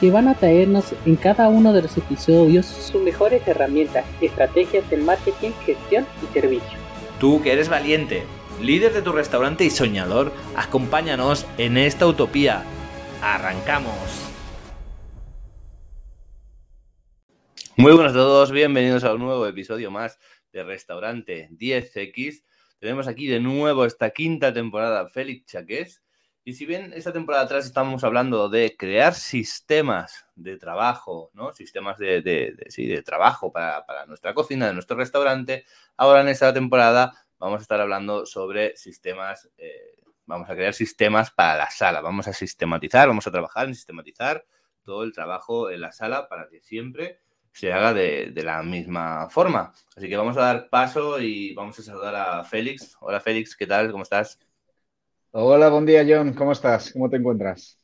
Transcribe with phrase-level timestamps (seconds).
[0.00, 4.96] que van a traernos en cada uno de los episodios sus mejores herramientas, estrategias de
[4.98, 6.78] marketing, gestión y servicio.
[7.18, 8.22] Tú que eres valiente,
[8.62, 12.62] líder de tu restaurante y soñador, acompáñanos en esta utopía.
[13.20, 13.92] ¡Arrancamos!
[17.76, 20.18] Muy buenas a todos, bienvenidos a un nuevo episodio más
[20.52, 22.44] de Restaurante 10X.
[22.78, 26.02] Tenemos aquí de nuevo esta quinta temporada Félix Chaqués
[26.48, 31.52] y si bien esta temporada atrás estamos hablando de crear sistemas de trabajo, ¿no?
[31.52, 35.66] Sistemas de, de, trabajo para, nuestra cocina, de nuestro restaurante,
[35.98, 41.30] ahora en esta temporada vamos a estar hablando sobre sistemas, eh, vamos a crear sistemas
[41.30, 44.46] para la sala, vamos a sistematizar, vamos a trabajar en sistematizar
[44.82, 47.20] todo el trabajo en la sala para que siempre
[47.52, 49.74] se haga de, de, la misma forma.
[49.94, 52.96] Así que vamos a dar paso y vamos a saludar a Félix.
[53.00, 53.90] Hola Félix, ¿qué tal?
[53.90, 54.47] ¿Cómo estás?
[55.30, 56.90] Hola, buen día John, ¿cómo estás?
[56.90, 57.78] ¿Cómo te encuentras?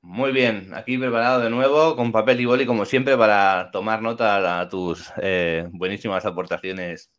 [0.00, 4.64] Muy bien, aquí preparado de nuevo con papel y boli como siempre para tomar nota
[4.64, 7.12] de tus eh, buenísimas aportaciones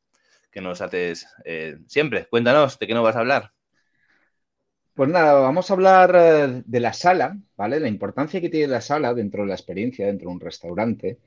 [0.52, 2.28] que nos haces eh, siempre.
[2.30, 3.52] Cuéntanos, ¿de qué nos vas a hablar?
[4.94, 7.80] Pues nada, vamos a hablar eh, de la sala, ¿vale?
[7.80, 11.20] La importancia que tiene la sala dentro de la experiencia, dentro de un restaurante.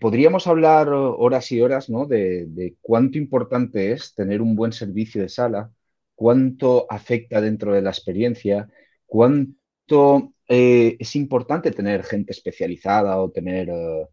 [0.00, 2.06] podríamos hablar horas y horas, ¿no?
[2.06, 5.70] de cuánto importante es tener un buen servicio de sala,
[6.16, 8.68] cuánto afecta dentro de la experiencia,
[9.06, 14.06] cuánto eh, es importante tener gente especializada o tener eh,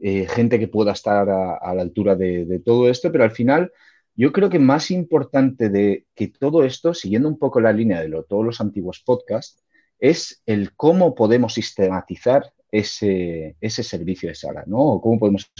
[0.00, 3.72] eh, gente que pueda estar a, la altura de, todo esto, pero al final
[4.14, 8.22] yo creo que más importante de que todo esto, siguiendo un poco la línea de
[8.28, 9.62] todos los antiguos podcasts,
[9.98, 14.78] es el cómo podemos sistematizar ese, ese servicio de sala, ¿no?
[14.78, 15.50] O cómo podemos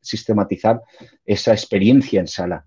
[0.00, 0.80] sistematizar
[1.24, 2.66] esa experiencia en sala.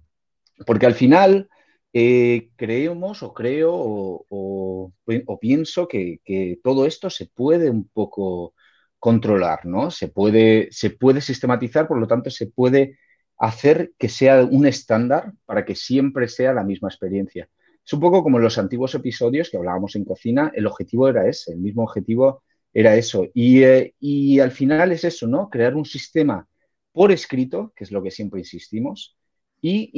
[0.65, 1.49] Porque al final,
[1.93, 4.91] eh, creemos o creo o,
[5.39, 6.19] pienso que,
[6.63, 8.55] todo esto se puede un poco
[8.99, 9.91] controlar, ¿no?
[9.91, 12.97] Se puede, se puede sistematizar, por lo tanto, se puede
[13.37, 17.49] hacer que sea un estándar para que siempre sea la misma experiencia.
[17.85, 21.27] Es un poco como en los antiguos episodios que hablábamos en cocina, el objetivo era
[21.27, 22.43] ese, el mismo objetivo
[22.73, 23.27] era eso.
[23.33, 25.49] Y, eh, y al final es eso, ¿no?
[25.49, 26.47] Crear un sistema
[26.93, 29.17] por escrito, que es lo que siempre insistimos,
[29.65, 29.89] y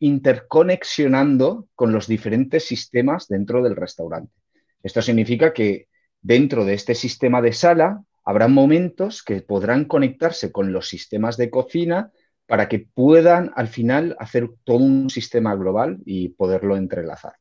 [0.00, 4.32] interconexionando con los diferentes sistemas dentro del restaurante.
[4.82, 5.88] Esto significa que
[6.22, 11.50] dentro de este sistema de sala habrá momentos que podrán conectarse con los sistemas de
[11.50, 12.10] cocina
[12.46, 17.34] para que puedan al final hacer todo un sistema global y poderlo entrelazar.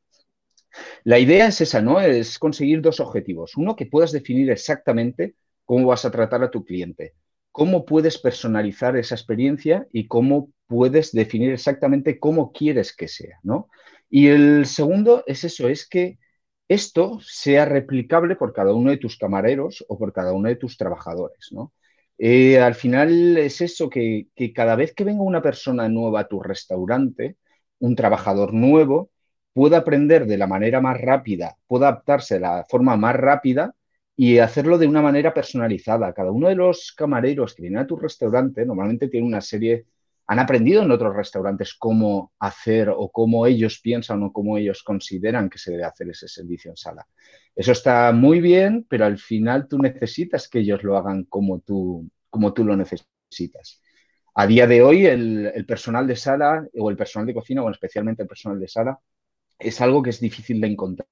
[1.06, 2.02] La idea es esa, ¿no?
[2.02, 3.56] Es conseguir dos objetivos.
[3.56, 7.14] Uno, que puedas definir exactamente cómo vas a tratar a tu cliente
[7.56, 13.70] cómo puedes personalizar esa experiencia y cómo puedes definir exactamente cómo quieres que sea, ¿no?
[14.10, 16.20] Y el segundo es eso, es que
[16.68, 20.78] esto sea replicable por cada uno de tus camareros o por cada uno de tus
[20.78, 21.74] trabajadores, ¿no?
[22.18, 26.42] Eh, al final es eso, que, cada vez que venga una persona nueva a tu
[26.42, 27.38] restaurante,
[27.80, 29.12] un trabajador nuevo,
[29.54, 33.76] pueda aprender de la manera más rápida, pueda adaptarse de la forma más rápida
[34.16, 36.14] y hacerlo de una manera personalizada.
[36.14, 39.86] Cada uno de los camareros que vienen a tu restaurante normalmente tiene una serie,
[40.28, 45.50] han aprendido en otros restaurantes cómo hacer o cómo ellos piensan o cómo ellos consideran
[45.50, 47.08] que se debe hacer ese servicio en sala.
[47.56, 52.10] Eso está muy bien, pero al final tú necesitas que ellos lo hagan como tú,
[52.30, 53.82] como tú lo necesitas.
[54.34, 58.24] A día de hoy, el, personal de sala o el personal de cocina, o especialmente
[58.24, 59.00] el personal de sala,
[59.58, 61.08] es algo que es difícil de encontrar,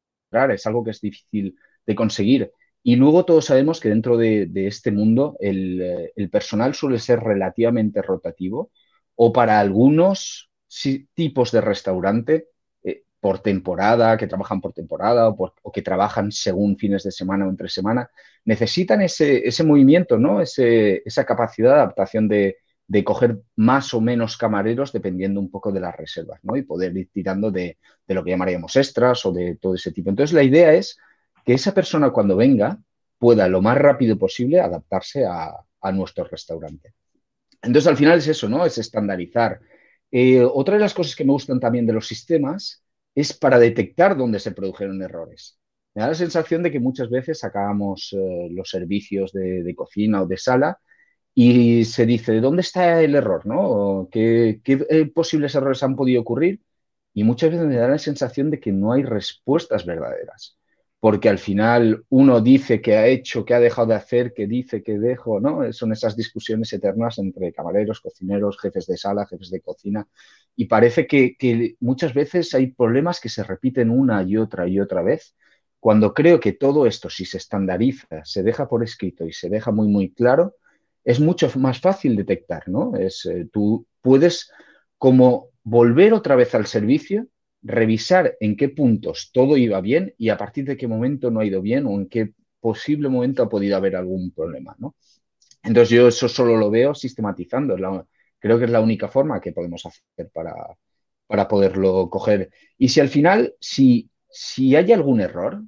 [0.52, 2.52] es algo que es difícil de conseguir.
[2.84, 8.72] Y luego todos sabemos que dentro de, este mundo el, personal suele ser relativamente rotativo
[9.15, 10.49] o para algunos
[11.13, 12.47] tipos de restaurante
[12.83, 17.49] eh, por temporada, que trabajan por temporada o, que trabajan según fines de semana o
[17.49, 18.09] entre semana,
[18.45, 20.41] necesitan ese, movimiento, ¿no?
[20.41, 22.57] esa capacidad de adaptación de,
[23.03, 26.55] coger más o menos camareros dependiendo un poco de las reservas ¿no?
[26.55, 27.77] y poder ir tirando de
[28.07, 30.09] lo que llamaríamos extras o de todo ese tipo.
[30.09, 30.97] Entonces la idea es
[31.45, 32.79] que esa persona cuando venga
[33.23, 36.93] pueda lo más rápido posible adaptarse a, nuestro restaurante.
[37.63, 38.65] Entonces, al final es eso, ¿no?
[38.65, 39.59] Es estandarizar.
[40.11, 42.83] Eh, otra de las cosas que me gustan también de los sistemas
[43.15, 45.59] es para detectar dónde se produjeron errores.
[45.95, 50.27] Me da la sensación de que muchas veces sacábamos eh, los servicios de, cocina o
[50.27, 50.79] de sala
[51.33, 53.45] y se dice, ¿dónde está el error?
[53.45, 54.07] ¿no?
[54.11, 56.61] ¿Qué, ¿Qué, eh, posibles errores han podido ocurrir?
[57.13, 60.57] Y muchas veces me da la sensación de que no hay respuestas verdaderas,
[61.03, 64.82] porque al final uno dice que ha hecho, que ha dejado de hacer, que dice
[64.82, 65.73] que dejo, ¿no?
[65.73, 70.08] Son esas discusiones eternas entre camareros, cocineros, jefes de sala, jefes de cocina,
[70.55, 75.02] y parece que, muchas veces hay problemas que se repiten una y otra y otra
[75.02, 75.35] vez,
[75.82, 79.72] cuando creo que todo esto, si se estandariza, se deja por escrito y se deja
[79.72, 80.56] muy, muy claro,
[81.03, 82.96] es mucho más fácil detectar, ¿no?
[82.96, 84.49] Es, eh, tú puedes
[84.97, 87.28] como volver otra vez al servicio,
[87.63, 91.45] revisar en qué puntos todo iba bien y a partir de qué momento no ha
[91.45, 94.95] ido bien o en qué posible momento ha podido haber algún problema, ¿no?
[95.63, 97.77] Entonces yo eso solo lo veo sistematizando,
[98.39, 100.53] creo que es la única forma que podemos hacer para,
[101.27, 102.49] para poderlo coger.
[102.77, 105.63] Y si al final, si, si hay algún error,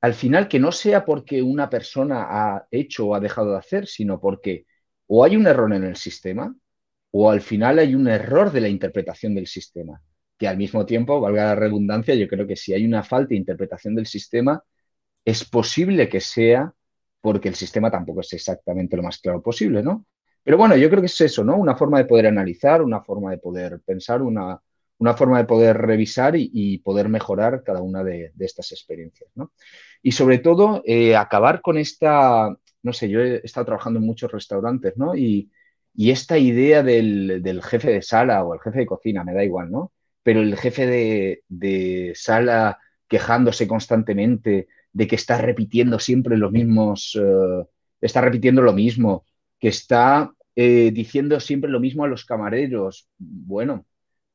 [0.00, 3.86] al final que no sea porque una persona ha hecho o ha dejado de hacer,
[3.88, 4.66] sino porque
[5.08, 6.54] o hay un error en el sistema
[7.10, 10.00] o al final hay un error de la interpretación del sistema,
[10.38, 13.36] que al mismo tiempo, valga la redundancia, yo creo que si hay una falta de
[13.36, 14.62] interpretación del sistema,
[15.24, 16.72] es posible que sea
[17.20, 20.06] porque el sistema tampoco es exactamente lo más claro posible, ¿no?
[20.42, 21.56] Pero bueno, yo creo que es eso, ¿no?
[21.56, 24.60] Una forma de poder analizar, una forma de poder pensar, una,
[24.98, 29.30] una forma de poder revisar y, poder mejorar cada una de, estas experiencias.
[29.34, 29.52] ¿no?
[30.02, 34.30] Y sobre todo, eh, acabar con esta, no sé, yo he estado trabajando en muchos
[34.30, 35.14] restaurantes, ¿no?
[35.16, 35.50] Y,
[35.98, 39.92] esta idea del, jefe de sala o el jefe de cocina, me da igual, ¿no?
[40.26, 47.64] Pero el jefe de, sala quejándose constantemente de que está repitiendo siempre los mismos, eh,
[48.00, 49.24] está repitiendo lo mismo,
[49.60, 53.08] que está eh, diciendo siempre lo mismo a los camareros.
[53.16, 53.86] Bueno,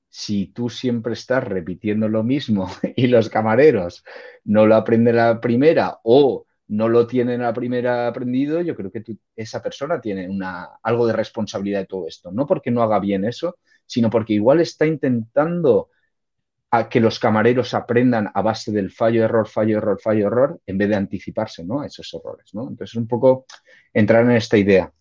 [0.08, 4.06] si tú siempre estás repitiendo lo mismo y los camareros
[4.46, 8.92] no lo aprenden la primera o no lo tienen a la primera aprendido, yo creo
[8.94, 9.04] que
[9.36, 12.32] esa persona tiene una, algo de responsabilidad de todo esto.
[12.32, 13.58] No porque no haga bien eso,
[13.92, 15.90] sino porque igual está intentando
[16.70, 20.78] a que los camareros aprendan a base del fallo, error, fallo, error, fallo, error, en
[20.78, 21.82] vez de anticiparse ¿no?
[21.82, 22.52] a esos errores.
[22.54, 22.70] ¿no?
[22.70, 23.46] Entonces, un poco
[23.94, 24.92] entrar en esta idea.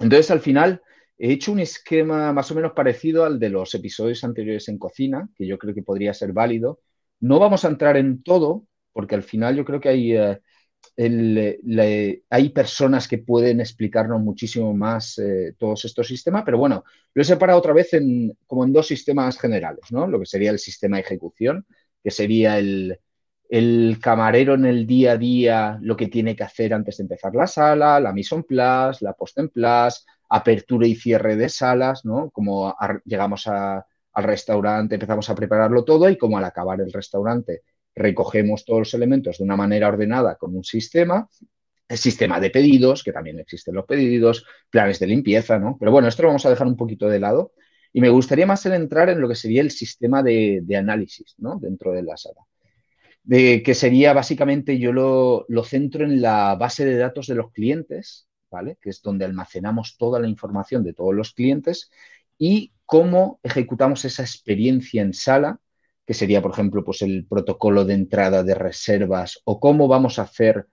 [0.00, 0.82] Entonces, al final,
[1.16, 5.28] He hecho un esquema más o menos parecido al de los episodios anteriores en cocina,
[5.36, 6.80] que yo creo que podría ser válido.
[7.20, 10.40] No vamos a entrar en todo, porque al final yo creo que hay, eh,
[10.96, 17.24] hay personas que pueden explicarnos muchísimo más eh, todos estos sistemas, pero bueno, lo he
[17.24, 20.06] separado otra vez en, como en dos sistemas generales, ¿no?
[20.06, 21.66] Lo que sería el sistema de ejecución,
[22.02, 22.98] que sería el,
[23.48, 27.34] el camarero en el día a día lo que tiene que hacer antes de empezar
[27.34, 32.04] la sala, la mise en place, la post en place, apertura y cierre de salas,
[32.04, 32.30] ¿no?
[32.30, 33.84] Como llegamos al
[34.16, 37.62] restaurante, empezamos a prepararlo todo y como al acabar el restaurante
[37.94, 41.28] recogemos todos los elementos de una manera ordenada con un sistema,
[41.88, 45.76] el sistema de pedidos, que también existen los pedidos, planes de limpieza, ¿no?
[45.78, 47.52] Pero bueno, esto lo vamos a dejar un poquito de lado
[47.92, 51.58] y me gustaría más entrar en lo que sería el sistema de, de análisis, ¿no?
[51.60, 52.40] Dentro de la sala
[53.24, 58.28] de, que sería básicamente yo lo, centro en la base de datos de los clientes,
[58.50, 58.78] ¿vale?
[58.80, 61.90] Que es donde almacenamos toda la información de todos los clientes
[62.38, 65.58] y cómo ejecutamos esa experiencia en sala,
[66.06, 70.22] que sería, por ejemplo, pues el protocolo de entrada de reservas o cómo vamos a
[70.22, 70.66] hacer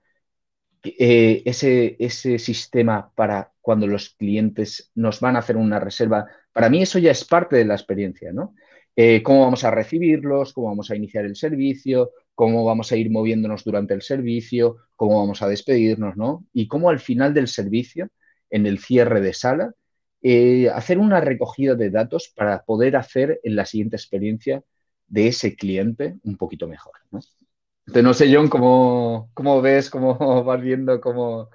[0.84, 6.26] eh, ese, ese sistema para cuando los clientes nos van a hacer una reserva.
[6.52, 8.54] Para mí eso ya es parte de la experiencia, ¿no?
[8.94, 13.10] Eh, cómo vamos a recibirlos, cómo vamos a iniciar el servicio, cómo vamos a ir
[13.10, 16.44] moviéndonos durante el servicio, cómo vamos a despedirnos, ¿no?
[16.52, 18.08] Y cómo al final del servicio,
[18.50, 19.72] en el cierre de sala,
[20.20, 24.62] eh, hacer una recogida de datos para poder hacer en la siguiente experiencia
[25.12, 27.20] de ese cliente un poquito mejor, ¿no?
[27.86, 31.50] Entonces, no sé, John, ¿cómo, cómo ves, cómo vas viendo, cómo,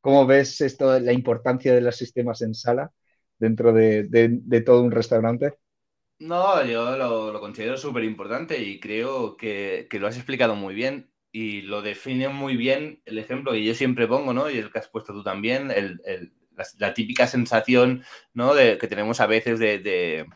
[0.00, 2.90] cómo ves esto, la importancia de los sistemas en sala
[3.38, 5.54] dentro de todo un restaurante?
[6.22, 11.62] No, yo lo, considero súper importante y creo que, lo has explicado muy bien y
[11.62, 14.48] lo define muy bien el ejemplo que yo siempre pongo, ¿no?
[14.48, 15.72] Y el que has puesto tú también,
[16.78, 18.04] la, típica sensación,
[18.34, 18.54] ¿no?
[18.54, 20.26] De, que tenemos a veces de,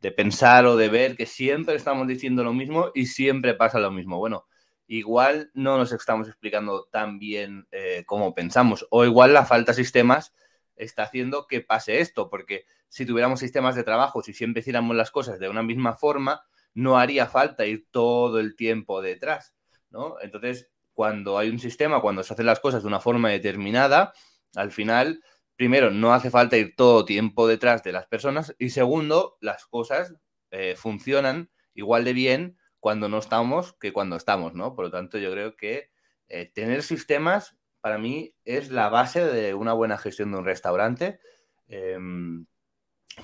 [0.00, 4.18] pensar o de ver que siempre estamos diciendo lo mismo y siempre pasa lo mismo.
[4.18, 4.46] Bueno,
[4.86, 9.76] igual no nos estamos explicando tan bien eh, como pensamos o igual la falta de
[9.76, 10.34] sistemas
[10.74, 15.10] está haciendo que pase esto, porque si tuviéramos sistemas de trabajo, si siempre hiciéramos las
[15.10, 16.42] cosas de una misma forma,
[16.74, 19.54] no haría falta ir todo el tiempo detrás,
[19.90, 20.16] ¿no?
[20.22, 24.12] Entonces, cuando hay un sistema, cuando se hacen las cosas de una forma determinada,
[24.56, 25.22] al final,
[25.60, 30.14] primero, no hace falta ir todo tiempo detrás de las personas y segundo, las cosas
[30.50, 34.74] eh, funcionan igual de bien cuando no estamos que cuando estamos, ¿no?
[34.74, 35.90] Por lo tanto, yo creo que
[36.28, 41.20] eh, tener sistemas para mí es la base de una buena gestión de un restaurante.
[41.68, 42.46] Em,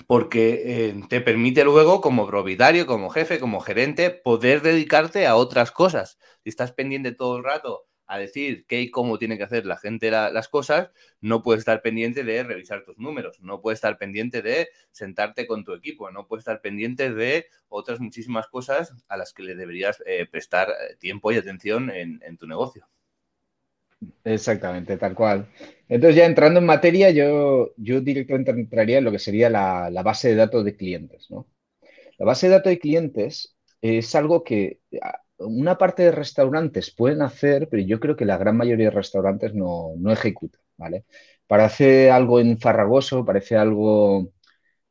[0.05, 5.71] porque eh, te permite luego, como propietario, como jefe, como gerente, poder dedicarte a otras
[5.71, 6.19] cosas.
[6.43, 9.77] Si estás pendiente todo el rato a decir qué y cómo tiene que hacer la
[9.77, 10.89] gente las cosas,
[11.21, 15.63] no puedes estar pendiente de revisar tus números, no puedes estar pendiente de sentarte con
[15.63, 20.01] tu equipo, no puedes estar pendiente de otras muchísimas cosas a las que le deberías
[20.05, 22.87] eh, prestar eh, tiempo y atención en tu negocio.
[24.23, 25.47] Exactamente, tal cual.
[25.89, 30.29] Entonces ya entrando en materia, yo, yo directamente entraría en lo que sería la, base
[30.29, 31.29] de datos de clientes.
[31.31, 31.47] ¿no?
[32.17, 34.81] La base de datos de clientes es algo que
[35.39, 39.53] una parte de restaurantes pueden hacer, pero yo creo que la gran mayoría de restaurantes
[39.53, 40.61] no, no ejecutan.
[40.77, 41.05] ¿vale?
[41.47, 44.31] Parece algo enfarragoso, parece algo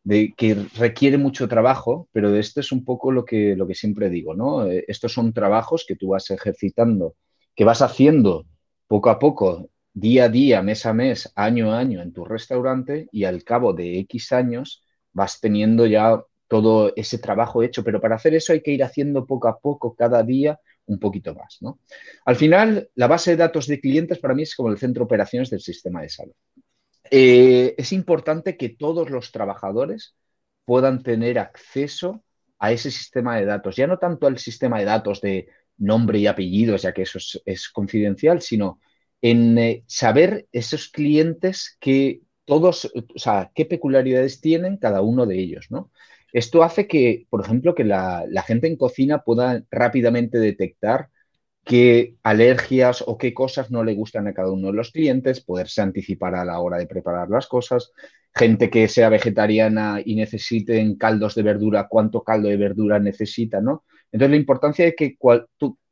[0.05, 4.11] de, que requiere mucho trabajo, pero esto es un poco lo que, lo que siempre
[4.11, 4.35] digo.
[4.35, 4.67] ¿no?
[4.67, 7.17] Eh, estos son trabajos que tú vas ejercitando,
[7.55, 8.47] que vas haciendo
[8.87, 13.09] poco a poco, día a día, mes a mes, año a año en tu restaurante
[13.13, 18.17] y al cabo de X años vas teniendo ya todo ese trabajo hecho, pero para
[18.17, 21.59] hacer eso hay que ir haciendo poco a poco, cada día, un poquito más.
[21.61, 21.81] ¿no?
[22.25, 25.07] Al final, la base de datos de clientes para mí es como el centro de
[25.07, 26.35] operaciones del sistema de salud.
[27.11, 30.17] Eh, es importante que todos los trabajadores
[30.65, 32.25] puedan tener acceso
[32.59, 35.49] a ese sistema de datos, ya no tanto al sistema de datos de
[35.79, 38.81] nombre y apellidos, ya que eso es, confidencial, sino
[39.21, 45.39] en eh, saber esos clientes que todos, o sea, qué peculiaridades tienen cada uno de
[45.39, 45.91] ellos, ¿no?
[46.33, 51.09] Esto hace que, por ejemplo, que la, gente en cocina pueda rápidamente detectar
[51.65, 55.83] qué alergias o qué cosas no le gustan a cada uno de los clientes, poderse
[55.83, 57.93] anticipar a la hora de preparar las cosas,
[58.35, 63.85] gente que sea vegetariana y necesiten caldos de verdura, cuánto caldo de verdura necesita, ¿no?
[64.13, 65.17] Entonces, la importancia de que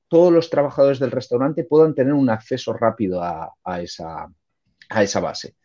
[0.08, 5.56] todos los trabajadores del restaurante puedan tener un acceso rápido a esa base.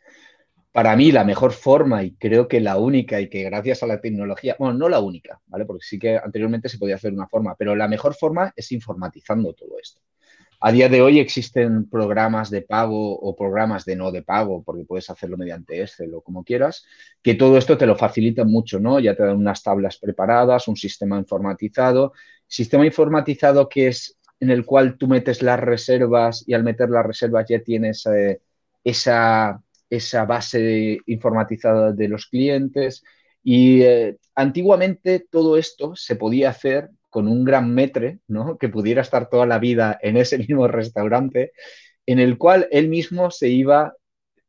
[0.71, 3.99] Para mí, la mejor forma, y creo que la única, y que gracias a la
[4.01, 5.65] tecnología, bueno, no la única, ¿vale?
[5.65, 9.53] Porque sí que anteriormente se podía hacer una forma, pero la mejor forma es informatizando
[9.53, 10.01] todo esto.
[10.61, 14.83] A día de hoy existen programas de pago o programas de no de pago, porque
[14.83, 16.85] puedes hacerlo mediante Excel o como quieras,
[17.21, 18.99] que todo esto te lo facilita mucho, ¿no?
[18.99, 22.11] Ya te dan unas tablas preparadas, un sistema informatizado,
[22.45, 27.05] sistema informatizado que es en el cual tú metes las reservas y al meter las
[27.05, 28.41] reservas ya tienes eh,
[28.83, 33.03] esa, esa, base informatizada de los clientes.
[33.43, 38.57] Y eh, antiguamente todo esto se podía hacer con un gran metre, ¿no?
[38.57, 41.51] Que pudiera estar toda la vida en ese mismo restaurante,
[42.05, 43.93] en el cual él mismo se iba,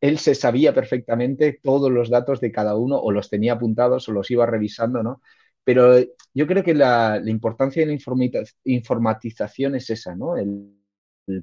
[0.00, 4.12] él se sabía perfectamente todos los datos de cada uno, o los tenía apuntados, o
[4.12, 5.22] los iba revisando, ¿no?
[5.64, 5.98] Pero
[6.34, 10.36] yo creo que la, importancia de la informatización es esa, ¿no?
[10.36, 10.76] El,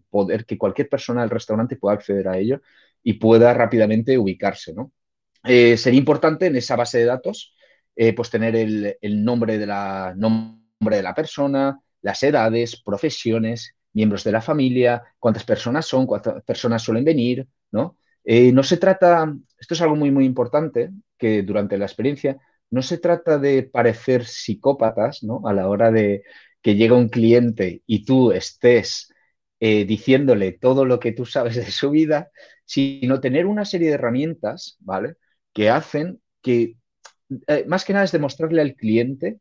[0.09, 2.61] poder que cualquier persona del restaurante pueda acceder a ello
[3.03, 4.91] y pueda rápidamente ubicarse, ¿no?
[5.47, 7.55] Eh, sería importante en esa base de datos,
[7.95, 14.23] eh, pues tener el, nombre de la nombre de la persona, las edades, profesiones, miembros
[14.23, 17.97] de la familia, cuántas personas son, cuántas personas suelen venir, ¿no?
[18.23, 22.37] Eh, no se trata, esto es algo muy, muy importante, que durante la experiencia,
[22.69, 25.41] no se trata de parecer psicópatas, ¿no?
[25.47, 26.23] A la hora de
[26.61, 29.13] que llega un cliente y tú estés
[29.59, 32.29] diciéndole todo lo que tú sabes de su vida,
[32.67, 35.15] sino tener una serie de herramientas, ¿vale?
[35.53, 36.77] Que hacen que,
[37.47, 39.39] eh, más que nada es demostrarle al cliente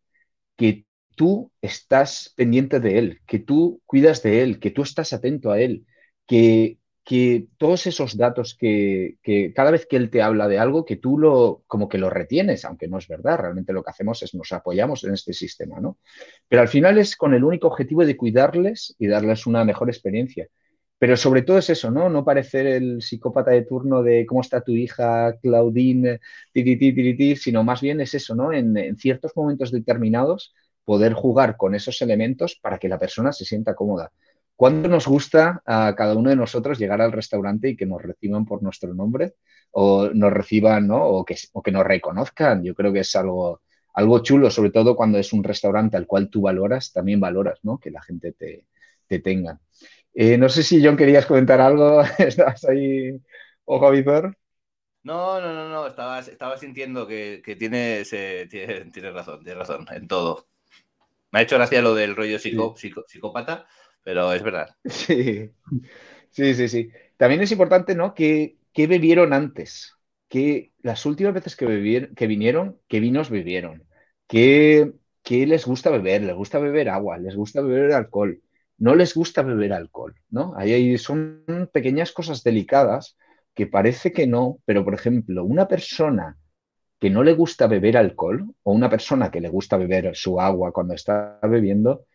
[0.56, 5.50] que tú estás pendiente de él, que tú cuidas de él, que tú estás atento
[5.50, 5.86] a él,
[6.26, 9.18] que, que todos esos datos que,
[9.54, 12.64] cada vez que él te habla de algo, que tú lo como que lo retienes,
[12.64, 15.98] aunque no es verdad, realmente lo que hacemos es nos apoyamos en este sistema, ¿no?
[16.48, 20.48] Pero al final es con el único objetivo de cuidarles y darles una mejor experiencia.
[20.98, 22.08] Pero sobre todo es eso, ¿no?
[22.08, 26.20] No parecer el psicópata de turno de cómo está tu hija, Claudine,
[26.52, 28.52] tititi, sino más bien es eso, ¿no?
[28.52, 30.54] en ciertos momentos determinados
[30.86, 34.12] poder jugar con esos elementos para que la persona se sienta cómoda.
[34.54, 38.46] ¿Cuándo nos gusta a cada uno de nosotros llegar al restaurante y que nos reciban
[38.46, 39.34] por nuestro nombre
[39.72, 41.04] o nos reciban, ¿no?
[41.04, 42.64] O que, que nos reconozcan.
[42.64, 43.60] Yo creo que es algo,
[43.92, 47.78] algo chulo, sobre todo cuando es un restaurante al cual tú valoras, también valoras, ¿no?
[47.78, 48.64] Que la gente te,
[49.20, 49.60] tenga.
[50.18, 52.00] Eh, no sé si John querías comentar algo.
[52.18, 53.12] ¿Estás ahí,
[53.66, 54.34] ojo, Víctor?
[55.02, 55.86] No, no, no, no.
[55.86, 60.48] Estaba, estaba sintiendo que, que tienes, tiene, razón, tienes razón en todo.
[61.30, 63.66] Me ha hecho gracia lo del rollo psicópata,
[64.02, 64.74] pero es verdad.
[64.84, 65.50] Sí,
[66.30, 66.90] sí, sí, sí.
[67.18, 68.14] También es importante, ¿no?
[68.14, 69.96] ¿Qué, bebieron antes?
[70.28, 73.84] ¿Qué, las últimas veces que, que vinieron, qué vinos bebieron?
[74.26, 74.92] ¿Qué,
[75.22, 76.22] ¿Qué les gusta beber?
[76.22, 77.18] ¿Les gusta beber agua?
[77.18, 78.40] ¿Les gusta beber alcohol?
[78.78, 80.54] No les gusta beber alcohol, ¿no?
[80.56, 83.16] Ahí son pequeñas cosas delicadas
[83.54, 86.36] que parece que no, pero por ejemplo, una persona
[87.00, 90.72] que no le gusta beber alcohol o una persona que le gusta beber su agua
[90.72, 92.06] cuando está bebiendo,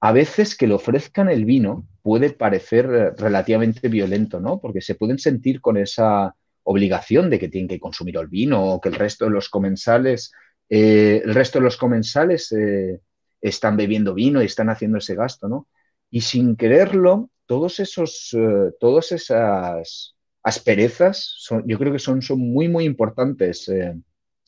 [0.00, 4.60] a veces que le ofrezcan el vino puede parecer eh, relativamente violento, ¿no?
[4.60, 8.80] Porque se pueden sentir con esa obligación de que tienen que consumir el vino o
[8.80, 10.32] que el resto de los comensales,
[10.68, 13.00] eh, el resto de los comensales eh,
[13.40, 15.66] están bebiendo vino y están haciendo ese gasto, ¿no?
[16.10, 18.36] Y sin quererlo, todos esos,
[18.78, 23.70] todas esas asperezas, yo creo que son, son muy, muy importantes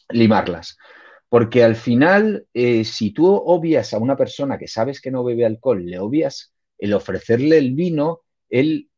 [0.09, 0.77] limarlas.
[1.29, 5.47] Porque al final, eh, si tú obvias a una persona que sabes que no bebe
[5.47, 8.91] alcohol, le obvias el ofrecerle el vino, él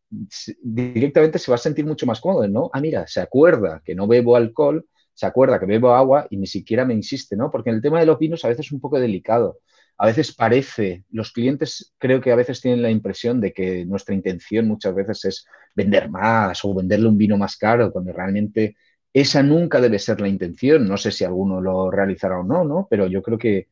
[0.62, 2.71] directamente se va a sentir mucho más cómodo, ¿no?
[2.73, 6.47] Ah, mira, se acuerda que no bebo alcohol, se acuerda que bebo agua y ni
[6.47, 7.50] siquiera me insiste, ¿no?
[7.52, 9.59] Porque en el tema de los vinos a veces es un poco delicado.
[9.97, 14.15] A veces parece, los clientes creo que a veces tienen la impresión de que nuestra
[14.15, 18.77] intención muchas veces es vender más o venderle un vino más caro, cuando realmente
[19.13, 20.87] esa nunca debe ser la intención.
[20.89, 22.89] No sé si alguno lo realizará o no, ¿no?
[22.91, 23.69] Pero yo creo que,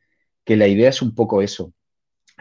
[0.47, 1.73] la idea es un poco eso.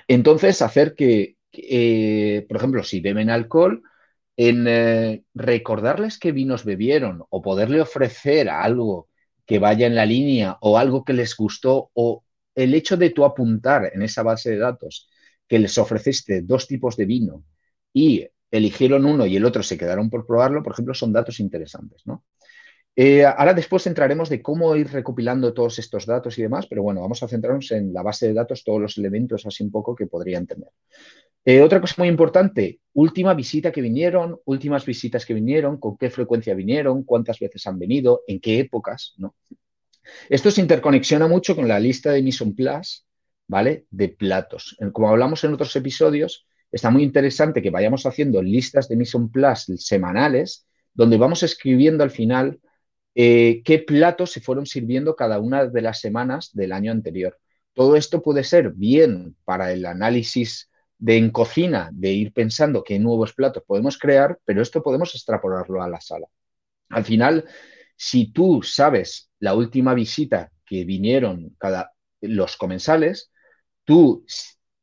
[0.07, 3.83] Entonces, hacer que, eh, por ejemplo, si beben alcohol,
[4.37, 9.09] en eh, recordarles qué vinos bebieron o poderle ofrecer algo
[9.45, 12.23] que vaya en la línea o algo que les gustó o
[12.55, 15.09] el hecho de tú apuntar en esa base de datos
[15.47, 17.43] que les ofreciste dos tipos de vino
[17.93, 22.01] y eligieron uno y el otro se quedaron por probarlo, por ejemplo, son datos interesantes,
[22.05, 22.23] ¿no?
[22.95, 27.01] Eh, ahora después entraremos de cómo ir recopilando todos estos datos y demás, pero bueno,
[27.01, 30.07] vamos a centrarnos en la base de datos, todos los elementos así un poco que
[30.07, 30.69] podrían tener.
[31.45, 36.09] Eh, otra cosa muy importante, última visita que vinieron, últimas visitas que vinieron, con qué
[36.09, 39.35] frecuencia vinieron, cuántas veces han venido, en qué épocas, ¿no?
[40.29, 43.05] Esto se interconexiona mucho con la lista de Mission Plus,
[43.47, 43.85] ¿vale?
[43.89, 44.77] De platos.
[44.93, 49.65] Como hablamos en otros episodios, está muy interesante que vayamos haciendo listas de Mission Plus
[49.77, 52.59] semanales, donde vamos escribiendo al final
[53.15, 57.37] eh, qué platos se fueron sirviendo cada una de las semanas del año anterior.
[57.73, 62.99] Todo esto puede ser bien para el análisis de en cocina, de ir pensando qué
[62.99, 66.27] nuevos platos podemos crear, pero esto podemos extrapolarlo a la sala.
[66.89, 67.45] Al final,
[67.95, 73.31] si tú sabes la última visita que vinieron cada, los comensales,
[73.83, 74.25] tú,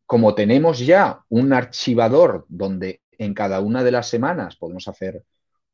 [0.05, 5.25] como tenemos ya un archivador donde en cada una de las semanas podemos hacer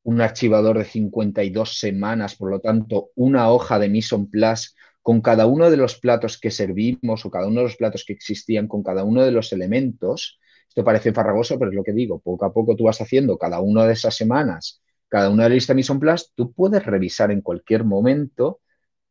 [0.02, 4.70] un archivador de 52 semanas, por lo tanto, una hoja de Mise en Place
[5.00, 8.12] con cada uno de los platos que servimos o cada uno de los platos que
[8.12, 10.38] existían con cada uno de los elementos.
[10.68, 12.20] Esto parece farragoso, pero es lo que digo.
[12.20, 15.56] Poco a poco tú vas haciendo cada una de esas semanas, cada una de las
[15.56, 16.00] listas Mise en
[16.34, 18.60] tú puedes revisar en cualquier momento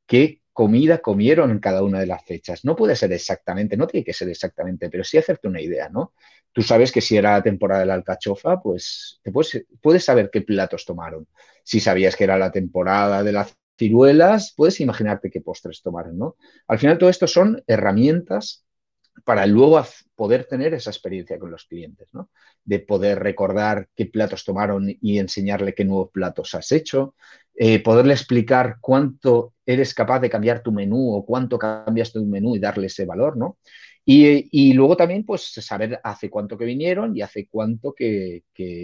[0.05, 2.63] qué comida comieron en cada una de las fechas.
[2.63, 6.13] No puede ser exactamente, no tiene que ser exactamente, pero sí hacerte una idea, ¿no?
[6.51, 10.29] Tú sabes que si era la temporada de la alcachofa, pues te puedes, puedes saber
[10.31, 11.27] qué platos tomaron.
[11.63, 16.37] Si sabías que era la temporada de las ciruelas, puedes imaginarte qué postres tomaron, ¿no?
[16.67, 18.63] Al final todo esto son herramientas
[19.23, 19.81] para luego
[20.15, 22.29] poder tener esa experiencia con los clientes, ¿no?
[22.63, 27.15] De poder recordar qué platos tomaron y enseñarle qué nuevos platos has hecho,
[27.55, 32.55] eh, poderle explicar cuánto eres capaz de cambiar tu menú o cuánto cambias tu menú
[32.55, 33.57] y darle ese valor, ¿no?
[34.05, 38.43] Y, luego también, pues, saber hace cuánto que vinieron y hace cuánto que,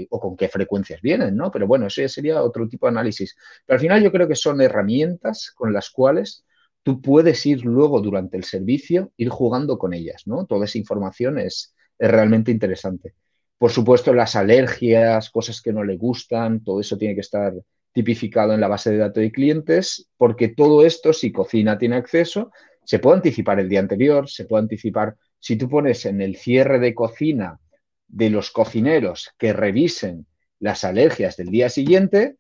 [0.10, 1.52] o con qué frecuencias vienen, ¿no?
[1.52, 3.36] Pero bueno, eso ya sería otro tipo de análisis.
[3.65, 6.45] Pero al final yo creo que son herramientas con las cuales
[6.84, 10.46] tú puedes ir luego durante el servicio, ir jugando con ellas, ¿no?
[10.46, 13.13] Toda esa información es, es realmente interesante.
[13.58, 17.54] Por supuesto, las alergias, cosas que no le gustan, todo eso tiene que estar
[17.92, 22.52] tipificado en la base de datos de clientes, porque todo esto, si cocina tiene acceso,
[22.86, 26.80] se puede anticipar el día anterior, se puede anticipar, si tú pones en el cierre
[26.80, 27.60] de cocina
[28.08, 30.26] de los cocineros que revisen
[30.60, 32.38] las alergias del día siguiente,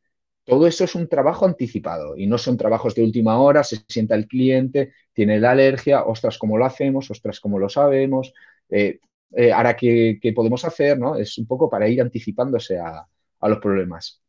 [0.49, 4.15] todo eso es un trabajo anticipado y no son trabajos de última hora, se sienta
[4.15, 7.11] el cliente, tiene la alergia, ostras, ¿cómo lo hacemos?
[7.11, 8.33] Ostras, ¿cómo lo sabemos?
[8.67, 8.99] Eh,
[9.35, 10.97] eh, ahora, ¿qué, podemos hacer?
[10.97, 11.15] ¿no?
[11.15, 13.05] Es un poco para ir anticipándose a,
[13.47, 14.23] los problemas.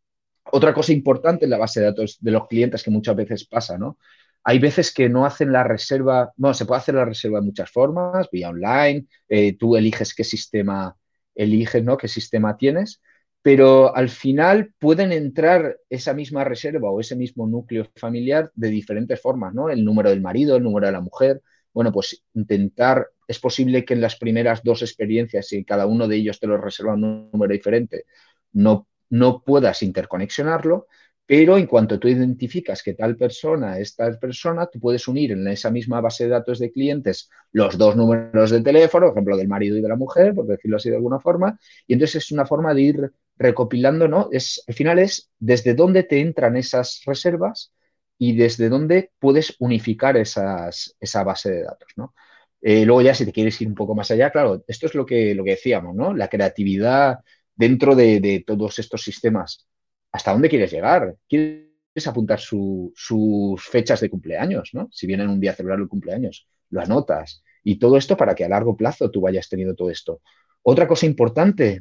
[0.52, 3.78] Otra cosa importante en la base de datos de los clientes que muchas veces pasa,
[3.78, 3.98] ¿no?
[4.44, 7.70] Hay veces que no hacen la reserva, bueno, se puede hacer la reserva de muchas
[7.70, 10.96] formas, vía online, eh, tú eliges qué sistema
[11.34, 11.96] eliges, ¿no?
[11.96, 13.00] Qué sistema tienes,
[13.42, 19.20] pero al final pueden entrar esa misma reserva o ese mismo núcleo familiar de diferentes
[19.20, 19.70] formas, ¿no?
[19.70, 21.40] El número del marido, el número de la mujer.
[21.72, 26.16] Bueno, pues intentar, es posible que en las primeras dos experiencias, si cada uno de
[26.16, 28.04] ellos te lo reserva un número diferente,
[28.52, 30.86] no, no puedas interconexionarlo,
[31.24, 35.46] pero en cuanto tú identificas que tal persona es tal persona, tú puedes unir en
[35.46, 39.46] esa misma base de datos de clientes los dos números de teléfono, por ejemplo, del
[39.46, 42.46] marido y de la mujer, por decirlo así de alguna forma, y entonces es una
[42.46, 44.28] forma de ir recopilando, ¿no?
[44.30, 47.72] Es, al final es desde dónde te entran esas reservas
[48.18, 52.14] y desde dónde puedes unificar esas, esa base de datos, ¿no?
[52.60, 55.06] Eh, luego ya si te quieres ir un poco más allá, claro, esto es lo
[55.06, 56.14] que, lo que decíamos, ¿no?
[56.14, 57.20] La creatividad
[57.54, 59.66] dentro de, todos estos sistemas.
[60.12, 61.16] ¿Hasta dónde quieres llegar?
[61.26, 64.88] ¿Quieres apuntar sus fechas de cumpleaños, ¿no?
[64.92, 67.42] Si vienen un día a celebrar el cumpleaños, lo anotas.
[67.64, 70.20] Y todo esto para que a largo plazo tú vayas teniendo todo esto.
[70.62, 71.80] Otra cosa importante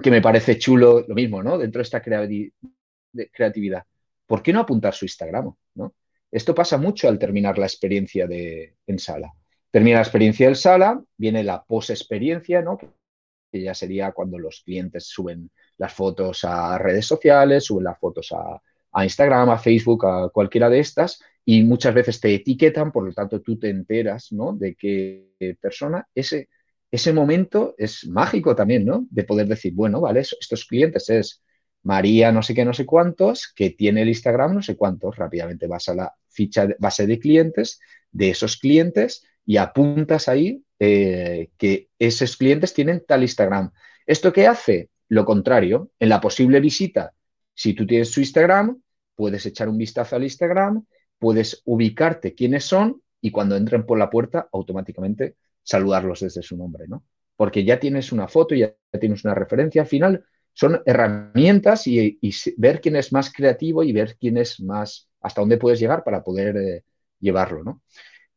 [0.00, 1.58] que me parece chulo, lo mismo, ¿no?
[1.58, 3.84] Dentro de esta creatividad.
[4.26, 5.52] ¿Por qué no apuntar su Instagram?
[5.74, 5.94] ¿no?
[6.30, 9.32] Esto pasa mucho al terminar la experiencia de, en sala.
[9.70, 12.78] Termina la experiencia en sala, viene la post-experiencia, ¿no?
[12.78, 18.32] que ya sería cuando los clientes suben las fotos a redes sociales, suben las fotos
[18.32, 18.60] a,
[19.04, 23.40] Instagram, a Facebook, a cualquiera de estas, y muchas veces te etiquetan, por lo tanto
[23.42, 24.52] tú te enteras ¿no?
[24.52, 26.06] de qué persona.
[26.14, 26.48] Ese,
[26.92, 29.06] ese momento es mágico también, ¿no?
[29.10, 31.42] De poder decir, bueno, vale, estos clientes es
[31.82, 35.16] María no sé qué, no sé cuántos, que tiene el Instagram no sé cuántos.
[35.16, 37.80] Rápidamente vas a la ficha base de clientes
[38.12, 43.72] de esos clientes y apuntas ahí eh, que esos clientes tienen tal Instagram.
[44.06, 44.90] ¿Esto qué hace?
[45.08, 47.14] Lo contrario, en la posible visita,
[47.54, 48.80] si tú tienes su Instagram,
[49.14, 50.84] puedes echar un vistazo al Instagram,
[51.18, 56.86] puedes ubicarte quiénes son y cuando entren por la puerta, automáticamente saludarlos desde su nombre,
[56.88, 57.04] ¿no?
[57.36, 59.82] Porque ya tienes una foto, ya tienes una referencia.
[59.82, 62.18] Al final son herramientas y,
[62.56, 66.22] ver quién es más creativo y ver quién es más, hasta dónde puedes llegar para
[66.22, 66.84] poder eh,
[67.18, 67.82] llevarlo, ¿no?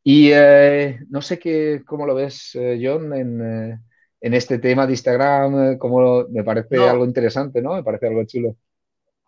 [0.02, 3.80] Y eh, no sé qué, cómo lo ves, eh, John, en,
[4.20, 7.74] en, este tema de Instagram, como me parece algo interesante, ¿no?
[7.74, 8.56] Me parece algo chulo.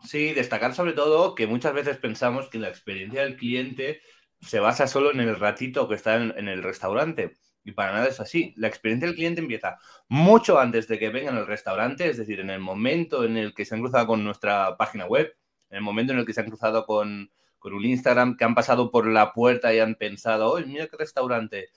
[0.04, 4.00] Sí, destacar sobre todo que muchas veces pensamos que la experiencia del cliente
[4.40, 7.36] se basa solo en el ratito que está en, el restaurante.
[7.68, 8.54] Y para nada es así.
[8.56, 9.78] La experiencia del cliente empieza
[10.08, 13.66] mucho antes de que vengan al restaurante, es decir, en el momento en el que
[13.66, 15.36] se han cruzado con nuestra página web,
[15.68, 18.54] en el momento en el que se han cruzado con, con un Instagram que han
[18.54, 21.68] pasado por la puerta y han pensado, oye, mira qué restaurante,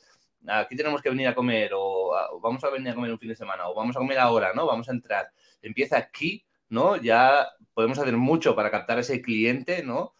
[0.48, 3.36] aquí tenemos que venir a comer, o, vamos a venir a comer un fin de
[3.36, 4.66] semana, o vamos a comer ahora, ¿no?
[4.66, 5.34] Vamos a entrar.
[5.62, 6.96] Empieza aquí, ¿no?
[6.96, 10.14] Ya podemos hacer mucho para captar a ese cliente, ¿no?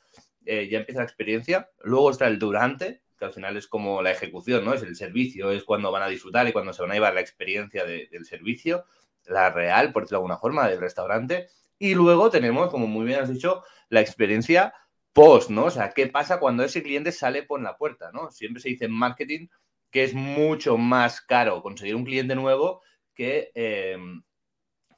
[0.46, 1.70] Eh, ya empieza la experiencia.
[1.82, 4.74] Luego está el durante, que al final es como la ejecución, ¿no?
[4.74, 7.22] Es el servicio, es cuando van a disfrutar y cuando se van a llevar la
[7.22, 8.86] experiencia del servicio,
[9.26, 11.48] la real, por decirlo de alguna forma, del restaurante.
[11.78, 14.74] Y luego tenemos, como muy bien has dicho, la experiencia
[15.14, 15.66] post, ¿no?
[15.66, 18.32] O sea, ¿qué pasa cuando ese cliente sale por la puerta, ¿no?
[18.32, 19.50] Siempre se dice en marketing
[19.92, 22.82] que es mucho más caro conseguir un cliente nuevo
[23.14, 24.24] que, em,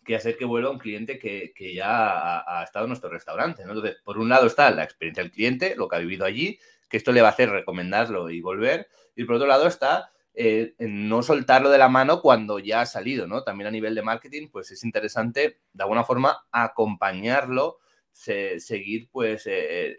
[0.05, 3.63] que hacer que vuelva un cliente que, ya ha, estado en nuestro restaurante.
[3.63, 6.57] Entonces, por un lado está la experiencia del cliente, lo que ha vivido allí,
[6.93, 10.75] que esto le va a hacer recomendarlo y volver, y por otro lado está eh,
[10.77, 13.43] no soltarlo de la mano cuando ya ha salido, ¿no?
[13.43, 17.79] También a nivel de marketing, pues es interesante de alguna forma acompañarlo
[18.11, 19.97] seguir pues eh, eh,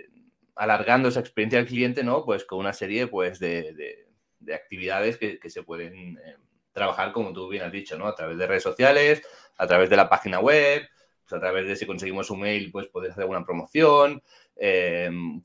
[0.55, 2.25] alargando esa experiencia del cliente, ¿no?
[2.25, 4.07] Pues con una serie pues de,
[4.55, 6.17] actividades que, se pueden
[6.71, 8.07] trabajar, como tú bien has dicho, ¿no?
[8.07, 9.21] A través de redes sociales,
[9.57, 10.87] a través de la página web,
[11.25, 14.23] pues a través de si conseguimos un mail, pues poder hacer alguna promoción,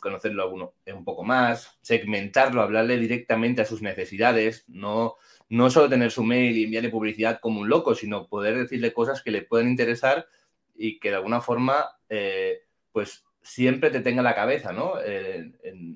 [0.02, 5.16] conocerlo un poco más, segmentarlo, hablarle directamente a sus necesidades, no,
[5.48, 9.24] no solo tener su mail y enviarle publicidad como un loco, sino poder decirle cosas
[9.24, 10.28] que le puedan interesar
[10.76, 14.94] y que de alguna forma, eh, pues siempre te tenga la cabeza, ¿no?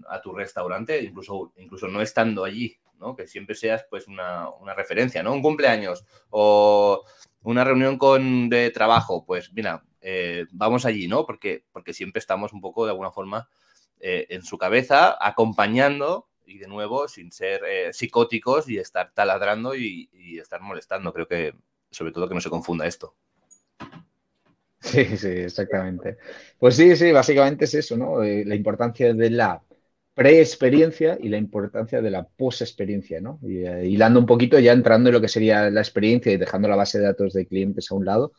[0.09, 3.15] a tu restaurante, incluso, incluso no estando allí, ¿no?
[3.15, 5.33] Que siempre seas, pues, una, referencia, ¿no?
[5.33, 7.03] Un cumpleaños o
[7.43, 11.25] una reunión con, de trabajo, pues, mira, eh, vamos allí, ¿no?
[11.25, 13.47] Porque, porque siempre estamos un poco, de alguna forma,
[13.99, 17.61] eh, en su cabeza, acompañando y de nuevo, sin ser
[17.93, 21.13] psicóticos y estar taladrando y, estar molestando.
[21.13, 21.53] Creo que,
[21.89, 23.15] sobre todo, que no se confunda esto.
[24.83, 26.17] Sí, sí, exactamente.
[26.59, 28.21] Pues sí, sí, básicamente es eso, ¿no?
[28.21, 29.63] Eh, la importancia de la
[30.13, 33.39] pre-experiencia y la importancia de la post-experiencia, ¿no?
[33.41, 36.67] Y eh, hilando un poquito, ya entrando en lo que sería la experiencia y dejando
[36.67, 38.33] la base de datos de clientes a un lado,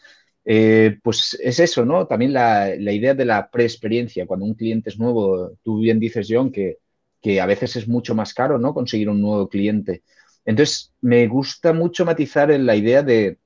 [0.44, 2.06] eh, pues es eso, ¿no?
[2.06, 4.26] También la, idea de la pre-experiencia.
[4.26, 6.78] Cuando un cliente es nuevo, tú bien dices, John, que,
[7.20, 8.74] que a veces es mucho más caro, ¿no?
[8.74, 10.02] Conseguir un nuevo cliente.
[10.44, 13.38] Entonces, me gusta mucho matizar en la idea de,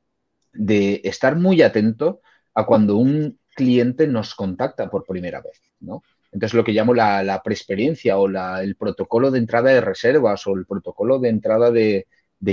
[0.52, 2.20] de estar muy atento
[2.54, 6.02] a cuando un cliente nos contacta por primera vez, ¿no?
[6.32, 10.54] Entonces, lo que llamo la, la preexperiencia o el protocolo de entrada de reservas o
[10.54, 12.06] el protocolo de entrada de,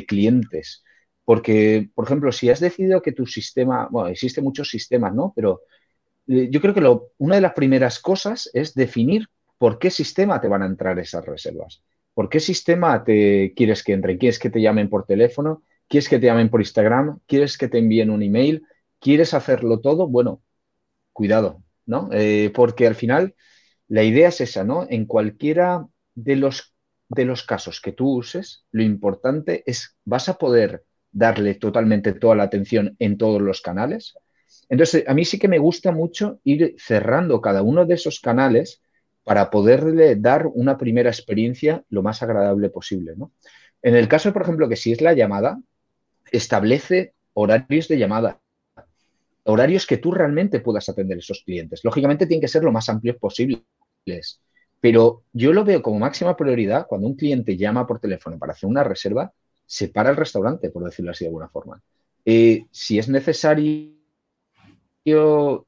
[0.08, 0.84] clientes.
[1.24, 5.34] Porque, por ejemplo, si has decidido que tu sistema, bueno, existen muchos sistemas, ¿no?
[5.36, 5.62] Pero
[6.28, 10.40] eh, yo creo que lo, una de las primeras cosas es definir por qué sistema
[10.42, 11.84] te van a entrar esas reservas.
[12.14, 14.18] ¿Por qué sistema te quieres que entren?
[14.18, 15.64] ¿Quieres que te llamen por teléfono?
[15.88, 17.20] ¿Quieres que te llamen por Instagram?
[17.28, 18.64] ¿Quieres que te envíen un email?
[19.00, 20.08] ¿Quieres hacerlo todo?
[20.08, 20.42] Bueno,
[21.14, 22.10] cuidado, ¿no?
[22.12, 23.36] Eh, porque al final
[23.88, 24.86] la idea es esa, ¿no?
[24.90, 26.74] En cualquiera de los,
[27.10, 32.36] de los casos que tú uses, lo importante es, vas a poder darle totalmente toda
[32.36, 34.16] la atención en todos los canales.
[34.70, 38.82] Entonces, a mí sí que me gusta mucho ir cerrando cada uno de esos canales
[39.24, 43.14] para poderle dar una primera experiencia lo más agradable posible.
[43.16, 43.32] ¿no?
[43.82, 45.60] En el caso, por ejemplo, que si es la llamada,
[46.32, 48.42] establece horarios de llamada,
[49.44, 51.82] horarios que tú realmente puedas atender a esos clientes.
[51.84, 53.18] Lógicamente tienen que ser lo más amplios
[54.80, 58.70] pero yo lo veo como máxima prioridad cuando un cliente llama por teléfono para hacer
[58.70, 59.34] una reserva,
[59.66, 61.82] se para el restaurante, por decirlo así de alguna forma.
[62.24, 63.96] Eh, si es necesario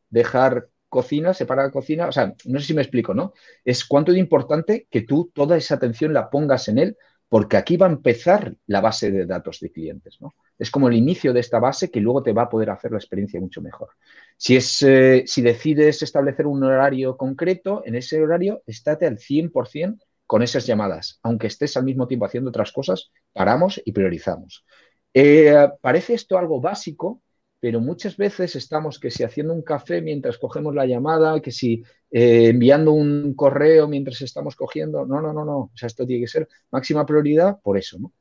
[0.09, 3.33] dejar cocina, separa cocina, o sea, no sé si me explico, ¿no?
[3.65, 6.97] Es cuánto de importante que tú toda esa atención la pongas en él,
[7.29, 10.35] porque aquí va a empezar la base de datos de clientes, ¿no?
[10.57, 12.97] Es como el inicio de esta base que luego te va a poder hacer la
[12.97, 13.89] experiencia mucho mejor.
[14.37, 19.99] Si, es, eh, si decides establecer un horario concreto, en ese horario estate al 100%
[20.25, 21.19] con esas llamadas.
[21.23, 24.65] Aunque estés al mismo tiempo haciendo otras cosas, paramos y priorizamos.
[25.13, 27.21] Eh, parece esto algo básico,
[27.59, 31.83] pero muchas veces estamos que si haciendo un café mientras cogemos la llamada, que si
[32.11, 36.23] eh, enviando un correo mientras estamos cogiendo, no, no, no, no, o sea, esto tiene
[36.23, 38.13] que ser máxima prioridad por eso, ¿no?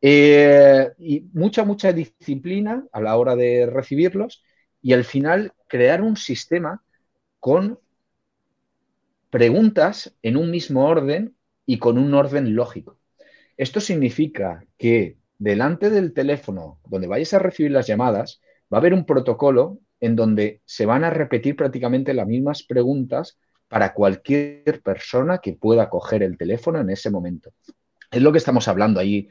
[0.00, 4.42] Eh, y mucha, mucha disciplina a la hora de recibirlos
[4.82, 6.82] y al final crear un sistema
[7.38, 7.78] con
[9.30, 12.98] preguntas en un mismo orden y con un orden lógico.
[13.56, 18.40] Esto significa que delante del teléfono donde vayas a recibir las llamadas,
[18.72, 23.38] va a haber un protocolo en donde se van a repetir prácticamente las mismas preguntas
[23.68, 27.52] para cualquier persona que pueda coger el teléfono en ese momento.
[28.10, 29.28] Es lo que estamos hablando ahí.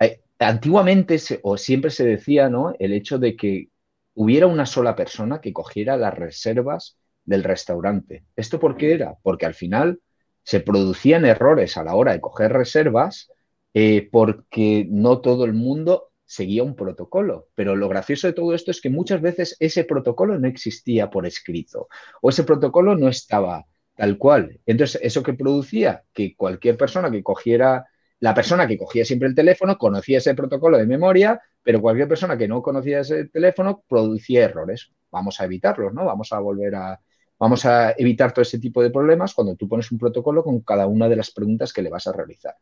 [0.00, 2.74] Eh, antiguamente o siempre se decía, ¿no?
[2.78, 3.68] El hecho de que
[4.14, 8.24] hubiera una sola persona que cogiera las reservas del restaurante.
[8.36, 9.16] ¿Esto por qué era?
[9.22, 10.00] Porque al final
[10.42, 13.30] se producían errores a la hora de coger reservas
[13.74, 17.48] eh, porque no todo el mundo seguía un protocolo.
[17.54, 21.26] Pero lo gracioso de todo esto es que muchas veces ese protocolo no existía por
[21.26, 21.88] escrito
[22.20, 24.60] o ese protocolo no estaba tal cual.
[24.66, 26.04] Entonces, ¿eso que producía?
[26.12, 27.86] Que cualquier persona que cogiera,
[28.20, 32.36] la persona que cogía siempre el teléfono conocía ese protocolo de memoria, pero cualquier persona
[32.36, 34.92] que no conocía ese teléfono producía errores.
[35.10, 36.04] Vamos a evitarlos, ¿no?
[36.04, 37.00] Vamos a volver a,
[37.38, 40.86] vamos a evitar todo ese tipo de problemas cuando tú pones un protocolo con cada
[40.86, 42.54] una de las preguntas que le vas a realizar.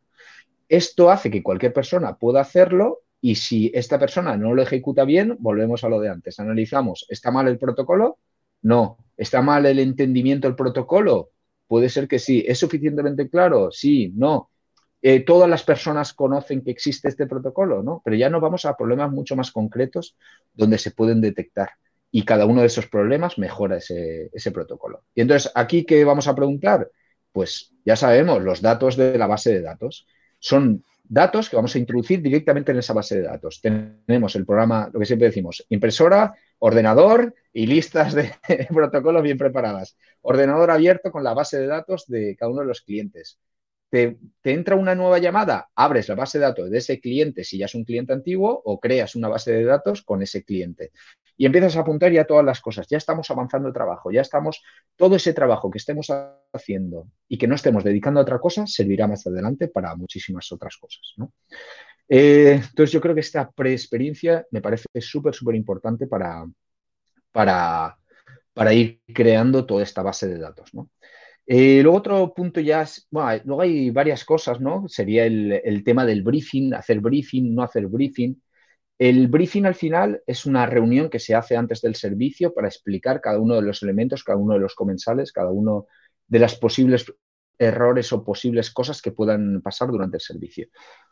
[0.69, 5.35] Esto hace que cualquier persona pueda hacerlo y si esta persona no lo ejecuta bien,
[5.39, 6.39] volvemos a lo de antes.
[6.39, 8.19] Analizamos, ¿está mal el protocolo?
[8.61, 8.97] No.
[9.17, 11.31] ¿Está mal el entendimiento del protocolo?
[11.67, 12.43] Puede ser que sí.
[12.47, 13.71] ¿Es suficientemente claro?
[13.71, 14.51] Sí, no.
[15.01, 18.01] Eh, todas las personas conocen que existe este protocolo, ¿no?
[18.03, 20.17] Pero ya nos vamos a problemas mucho más concretos
[20.53, 21.69] donde se pueden detectar
[22.11, 25.03] y cada uno de esos problemas mejora ese, ese protocolo.
[25.13, 26.89] Y entonces, ¿aquí qué vamos a preguntar?
[27.31, 30.07] Pues ya sabemos, los datos de la base de datos
[30.39, 33.61] son datos que vamos a introducir directamente en esa base de datos.
[33.61, 38.33] Tenemos el programa, lo que siempre decimos, impresora, ordenador y listas de
[38.73, 39.97] protocolos bien preparadas.
[40.21, 43.39] Ordenador abierto con la base de datos de cada uno de los clientes.
[43.89, 47.65] Te, entra una nueva llamada, abres la base de datos de ese cliente si ya
[47.65, 50.91] es un cliente antiguo o creas una base de datos con ese cliente.
[51.37, 52.87] Y empiezas a apuntar ya todas las cosas.
[52.87, 54.61] Ya estamos avanzando el trabajo, ya estamos,
[54.95, 56.07] todo ese trabajo que estemos
[56.53, 60.77] haciendo y que no estemos dedicando a otra cosa servirá más adelante para muchísimas otras
[60.77, 61.15] cosas.
[62.07, 66.45] Eh, entonces yo creo que esta preexperiencia me parece súper, súper importante para,
[67.31, 67.97] para,
[68.53, 70.73] para ir creando toda esta base de datos.
[70.73, 70.89] ¿no?
[71.47, 74.87] Eh, luego otro punto ya es, bueno, luego hay varias cosas, ¿no?
[74.87, 78.41] Sería el, tema del briefing, hacer briefing, no hacer briefing.
[78.97, 83.19] El briefing al final es una reunión que se hace antes del servicio para explicar
[83.19, 85.87] cada uno de los elementos, cada uno de los comensales, cada uno
[86.27, 87.05] de las posibles
[87.57, 90.67] errores o posibles cosas que puedan pasar durante el servicio.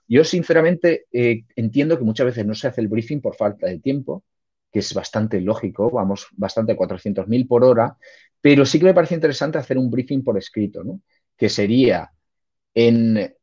[0.08, 3.80] Yo sinceramente eh, entiendo que muchas veces no se hace el briefing por falta de
[3.80, 4.24] tiempo,
[4.72, 7.98] que es bastante lógico, vamos bastante a 400.000 por hora,
[8.42, 11.02] pero sí que me parece interesante hacer un briefing por escrito, ¿no?
[11.38, 12.12] Que sería
[12.74, 13.36] en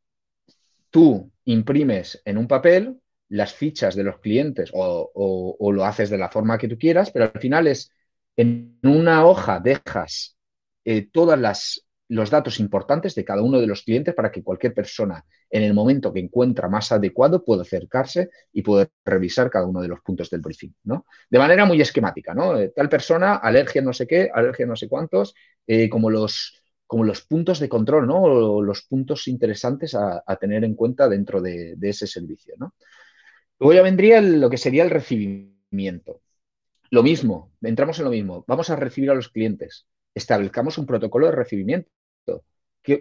[0.89, 2.99] tú imprimes en un papel
[3.31, 7.31] las fichas de los clientes o, lo haces de la forma que tú quieras, pero
[7.33, 7.91] al final es
[8.35, 10.37] en una hoja dejas
[10.83, 14.73] eh, todas las, los datos importantes de cada uno de los clientes para que cualquier
[14.73, 19.81] persona, en el momento que encuentra más adecuado, pueda acercarse y poder revisar cada uno
[19.81, 21.05] de los puntos del briefing, ¿no?
[21.29, 22.59] De manera muy esquemática, ¿no?
[22.59, 25.33] Eh, tal persona, alergia no sé qué, alergia no sé cuántos,
[25.65, 28.21] eh, como, los, como los puntos de control, ¿no?
[28.23, 32.73] O los puntos interesantes a, tener en cuenta dentro de, ese servicio, ¿no?
[33.61, 36.19] Luego ya vendría lo que sería el recibimiento.
[36.89, 41.27] Lo mismo, entramos en lo mismo, vamos a recibir a los clientes establezcamos un protocolo
[41.27, 41.89] de recibimiento.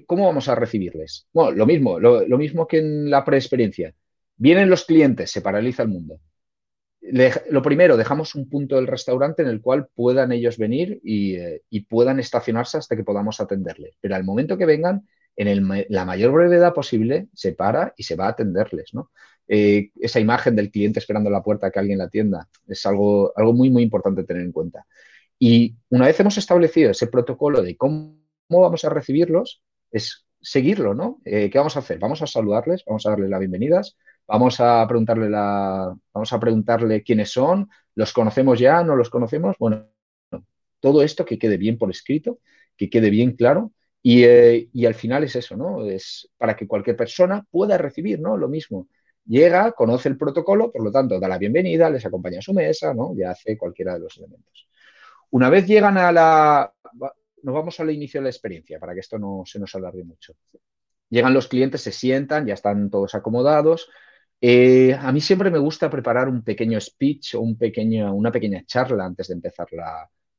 [0.07, 1.27] ¿Cómo vamos a recibirles?
[1.33, 3.94] Bueno, lo mismo, lo, mismo que en la preexperiencia.
[4.37, 6.20] Vienen los clientes, se paraliza el mundo.
[7.51, 11.81] lo primero, dejamos un punto del restaurante en el cual puedan ellos venir eh, y,
[11.85, 13.96] puedan estacionarse hasta que podamos atenderles.
[14.01, 18.27] Pero al momento que vengan, en la mayor brevedad posible, se para y se va
[18.27, 18.92] a atenderles.
[18.92, 19.11] ¿no?
[19.53, 23.33] Eh, esa imagen del cliente esperando a la puerta que alguien la atienda es algo,
[23.35, 24.87] algo muy, muy importante tener en cuenta.
[25.41, 28.15] Y una vez hemos establecido ese protocolo de cómo,
[28.49, 29.61] vamos a recibirlos,
[29.91, 31.21] es seguirlo, ¿no?
[31.25, 31.99] Eh, ¿Qué vamos a hacer?
[31.99, 37.03] Vamos a saludarles, vamos a darles las bienvenidas, vamos a preguntarle la, vamos a preguntarle
[37.03, 39.89] quiénes son, los conocemos ya, no los conocemos, bueno,
[40.79, 42.39] todo esto que quede bien por escrito,
[42.77, 45.85] que quede bien claro y, eh, y, al final es eso, ¿no?
[45.87, 48.37] Es para que cualquier persona pueda recibir, ¿no?
[48.37, 48.87] Lo mismo.
[49.26, 52.94] Llega, conoce el protocolo, por lo tanto, da la bienvenida, les acompaña a su mesa,
[52.94, 53.14] ¿no?
[53.16, 54.68] Ya hace cualquiera de los elementos.
[55.30, 56.72] Una vez llegan a la...
[57.42, 60.35] Nos vamos al inicio de la experiencia para que esto no se nos alargue mucho.
[61.09, 63.88] Llegan los clientes, se sientan, ya están todos acomodados.
[64.40, 68.64] Eh, a mí siempre me gusta preparar un pequeño speech o un pequeño, una pequeña
[68.64, 69.68] charla antes de empezar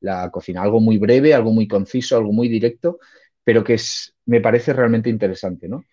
[0.00, 0.62] la, cocina.
[0.62, 2.98] Algo muy breve, algo muy conciso, algo muy directo,
[3.44, 5.68] pero que es, me parece realmente interesante.
[5.68, 5.84] ¿no?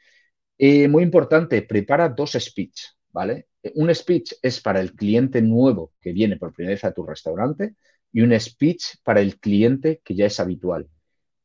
[0.59, 2.81] Eh, muy importante, prepara dos speech.
[3.11, 3.47] ¿vale?
[3.75, 7.75] Un speech es para el cliente nuevo que viene por primera vez a tu restaurante
[8.11, 10.87] y un speech para el cliente que ya es habitual.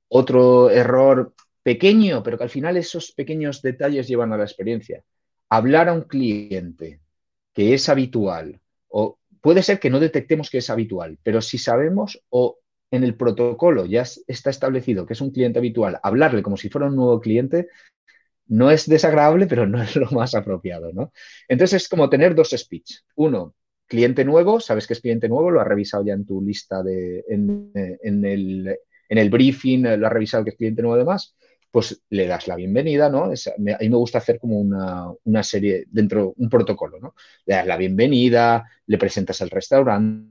[0.09, 5.03] Otro error pequeño, pero que al final esos pequeños detalles llevan a la experiencia.
[5.49, 7.01] Hablar a un cliente
[7.53, 12.21] que es habitual, o puede ser que no detectemos que es habitual, pero si sabemos
[12.31, 12.59] o
[12.91, 16.87] en el protocolo ya está establecido que es un cliente habitual, hablarle como si fuera
[16.87, 17.69] un nuevo cliente
[18.47, 21.13] no es desagradable, pero no es lo más apropiado, ¿no?
[21.49, 23.01] Entonces es como tener dos speech.
[23.17, 23.55] Uno,
[23.87, 27.25] cliente nuevo, sabes que es cliente nuevo, lo has revisado ya en tu lista de,
[27.29, 27.71] en,
[28.25, 31.37] el, briefing, lo has revisado que es cliente nuevo además,
[31.71, 33.25] pues le das la bienvenida, ¿no?
[33.25, 37.15] a mí me gusta hacer como una, serie dentro, un protocolo, ¿no?
[37.47, 40.31] Le das la bienvenida, le presentas el restaurante,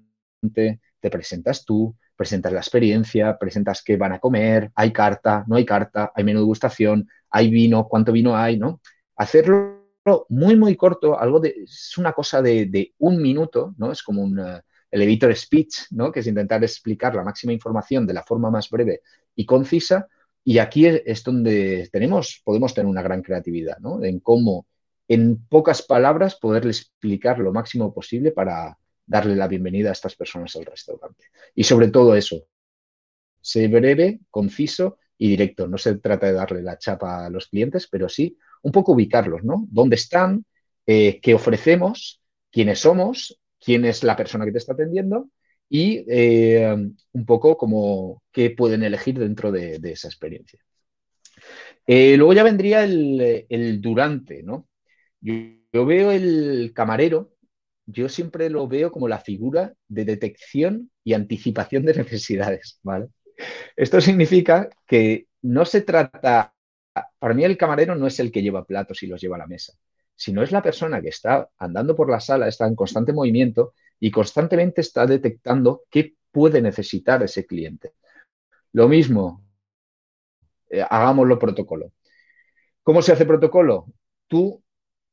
[0.52, 5.66] te presentas tú, presentas la experiencia, presentas qué van a comer, hay carta, no hay
[5.66, 8.80] carta, hay menú de gustación, hay vino, cuánto vino hay, ¿no?
[9.16, 9.84] Hacerlo
[10.30, 13.92] muy, muy corto, algo de, es una cosa de, un minuto, ¿no?
[13.92, 14.60] Es como un uh,
[14.92, 16.12] elevator speech, ¿no?
[16.12, 19.02] Que es intentar explicar la máxima información de la forma más breve
[19.36, 20.08] y concisa.
[20.44, 24.04] Y aquí es, donde tenemos, podemos tener una gran creatividad, ¿no?
[24.04, 24.68] En cómo,
[25.08, 30.56] en pocas palabras, poderle explicar lo máximo posible para darle la bienvenida a estas personas
[30.56, 31.26] al restaurante.
[31.56, 32.46] Y sobre todo eso,
[33.42, 35.70] sé breve, conciso y directo.
[35.70, 39.42] No se trata de darle la chapa a los clientes, pero sí un poco ubicarlos,
[39.46, 39.66] ¿no?
[39.72, 40.44] ¿Dónde están?
[40.86, 42.22] Eh, ¿Qué ofrecemos?
[42.52, 43.40] ¿Quiénes somos?
[43.58, 45.30] ¿Quién es la persona que te está atendiendo?
[45.70, 46.76] Y eh,
[47.14, 50.60] un poco como qué pueden elegir dentro de, esa experiencia.
[51.88, 54.68] Eh, luego ya vendría el, durante, ¿no?
[55.22, 57.32] Yo, veo el camarero,
[57.86, 63.08] yo siempre lo veo como la figura de detección y anticipación de necesidades, ¿vale?
[63.76, 66.54] Esto significa que no se trata
[67.20, 69.48] para mí el camarero no es el que lleva platos y los lleva a la
[69.48, 69.74] mesa,
[70.16, 74.12] sino es la persona que está andando por la sala, está en constante movimiento y
[74.12, 77.94] constantemente está detectando qué puede necesitar ese cliente.
[78.74, 79.44] Lo mismo,
[80.70, 81.94] eh, hagámoslo protocolo.
[82.84, 83.86] ¿Cómo se hace protocolo?
[84.28, 84.64] Tú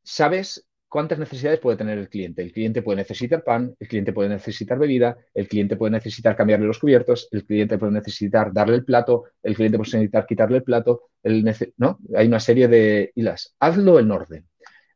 [0.03, 2.42] sabes cuántas necesidades puede tener el cliente.
[2.42, 6.66] El cliente puede necesitar pan, el cliente puede necesitar bebida, el cliente puede necesitar cambiarle
[6.66, 10.64] los cubiertos, el cliente puede necesitar darle el plato, el cliente puede necesitar quitarle el
[10.64, 11.05] plato,
[11.79, 12.00] ¿no?
[12.14, 13.55] Hay una serie de hilas.
[13.61, 14.48] Hazlo en orden.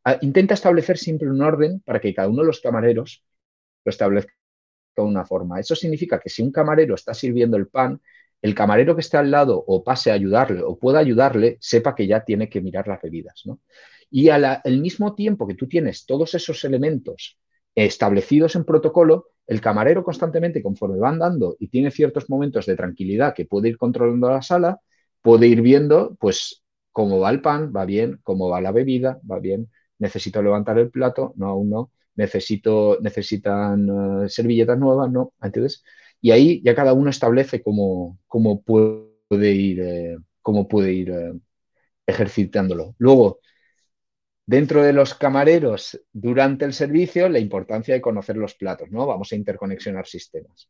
[0.03, 3.23] Ah, intenta establecer siempre un orden para que cada uno de los camareros
[3.85, 4.33] lo establezca
[4.95, 5.59] de una forma.
[5.59, 8.01] Eso significa que si un camarero está sirviendo el pan,
[8.41, 12.07] el camarero que está al lado o pase a ayudarle o pueda ayudarle, sepa que
[12.07, 13.41] ya tiene que mirar las bebidas.
[13.45, 13.59] ¿no?
[14.09, 17.37] Y al mismo tiempo que tú tienes todos esos elementos
[17.73, 23.33] establecidos en protocolo, el camarero constantemente, conforme va andando y tiene ciertos momentos de tranquilidad
[23.33, 24.79] que puede ir controlando la sala,
[25.21, 29.39] puede ir viendo, pues, cómo va el pan, va bien, cómo va la bebida, va
[29.39, 29.69] bien,
[29.99, 35.83] necesito levantar el plato, no, aún no, necesito, necesitan eh, servilletas nuevas, no, entonces,
[36.21, 41.33] y ahí ya cada uno establece cómo, cómo puede ir, eh, cómo puede ir eh,
[42.07, 42.95] ejercitándolo.
[42.97, 43.39] Luego,
[44.45, 49.05] dentro de los camareros, durante el servicio, la importancia de conocer los platos, ¿no?
[49.05, 50.69] Vamos a interconexionar sistemas.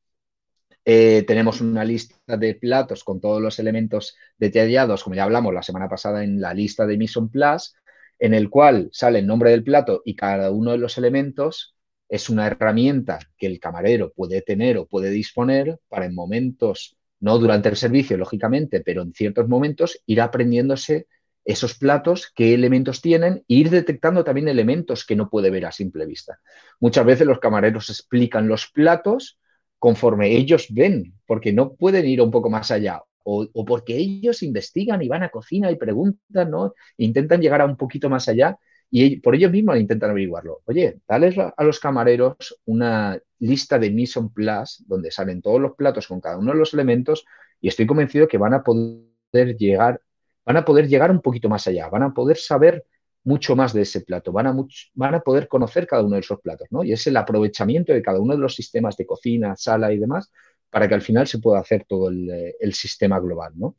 [0.85, 5.63] Eh, tenemos una lista de platos con todos los elementos detallados, como ya hablamos la
[5.63, 7.75] semana pasada en la lista de Mission Plus,
[8.19, 11.74] en el cual sale el nombre del plato y cada uno de los elementos
[12.09, 17.37] es una herramienta que el camarero puede tener o puede disponer para en momentos, no
[17.37, 21.07] durante el servicio, lógicamente, pero en ciertos momentos ir aprendiéndose
[21.43, 25.71] esos platos, qué elementos tienen, e ir detectando también elementos que no puede ver a
[25.71, 26.39] simple vista.
[26.79, 29.39] Muchas veces los camareros explican los platos
[29.77, 35.01] conforme ellos ven, porque no pueden ir un poco más allá, o, porque ellos investigan
[35.01, 36.73] y van a cocina y preguntan, ¿no?
[36.97, 38.57] Intentan llegar a un poquito más allá
[38.97, 40.61] y por ellos mismos intentan averiguarlo.
[40.65, 45.75] Oye, dale a los camareros una lista de Mise en Place donde salen todos los
[45.75, 47.25] platos con cada uno de los elementos
[47.59, 49.99] y estoy convencido que van a poder llegar,
[50.45, 52.85] van a poder llegar un poquito más allá, van a poder saber
[53.25, 54.55] mucho más de ese plato, van a,
[54.93, 56.83] van a poder conocer cada uno de esos platos, ¿no?
[56.83, 60.31] Y es el aprovechamiento de cada uno de los sistemas de cocina, sala y demás
[60.69, 63.75] para que al final se pueda hacer todo el, sistema global, ¿no?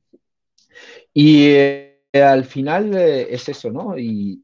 [1.12, 1.86] Y eh,
[2.22, 3.98] al final eh, es eso, ¿no?
[3.98, 4.42] Y,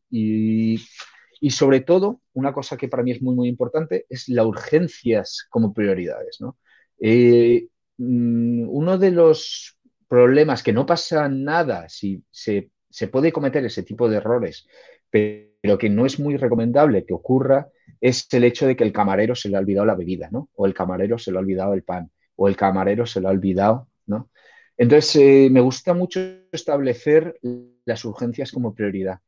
[1.50, 5.74] sobre todo, una cosa que para mí es muy, muy importante es las urgencias como
[5.74, 6.56] prioridades, ¿no?
[7.00, 7.68] Eh,
[7.98, 9.76] mm, uno de los
[10.08, 14.66] problemas que no pasa nada si se, se puede cometer ese tipo de errores,
[15.10, 17.68] pero que no es muy recomendable que ocurra,
[18.00, 20.50] es el hecho de que el camarero se le ha olvidado la bebida, ¿no?
[20.54, 23.32] O el camarero se le ha olvidado el pan, o el camarero se lo ha
[23.32, 24.30] olvidado, ¿no?
[24.76, 26.20] Entonces, eh, me gusta mucho
[26.50, 27.38] establecer
[27.84, 29.20] las urgencias como prioridad,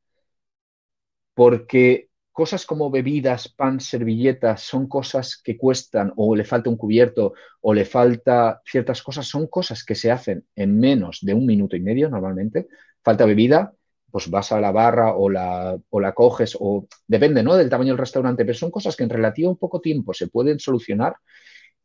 [1.35, 7.35] porque cosas como bebidas, pan, servilletas, son cosas que cuestan, o le falta un cubierto,
[7.61, 11.77] o le falta ciertas cosas, son cosas que se hacen en menos de un minuto
[11.77, 12.67] y medio normalmente.
[13.03, 13.73] Falta bebida,
[14.11, 17.55] pues vas a la barra o la, o la coges, o depende ¿no?
[17.55, 21.15] del tamaño del restaurante, pero son cosas que en relativo poco tiempo se pueden solucionar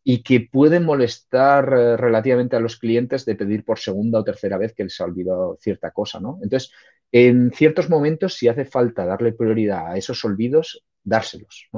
[0.03, 4.57] y que pueden molestar eh, relativamente a los clientes de pedir por segunda o tercera
[4.57, 6.39] vez que les ha olvidado cierta cosa, ¿no?
[6.41, 6.71] Entonces,
[7.11, 11.69] en ciertos momentos, si hace falta darle prioridad a esos olvidos, dárselos.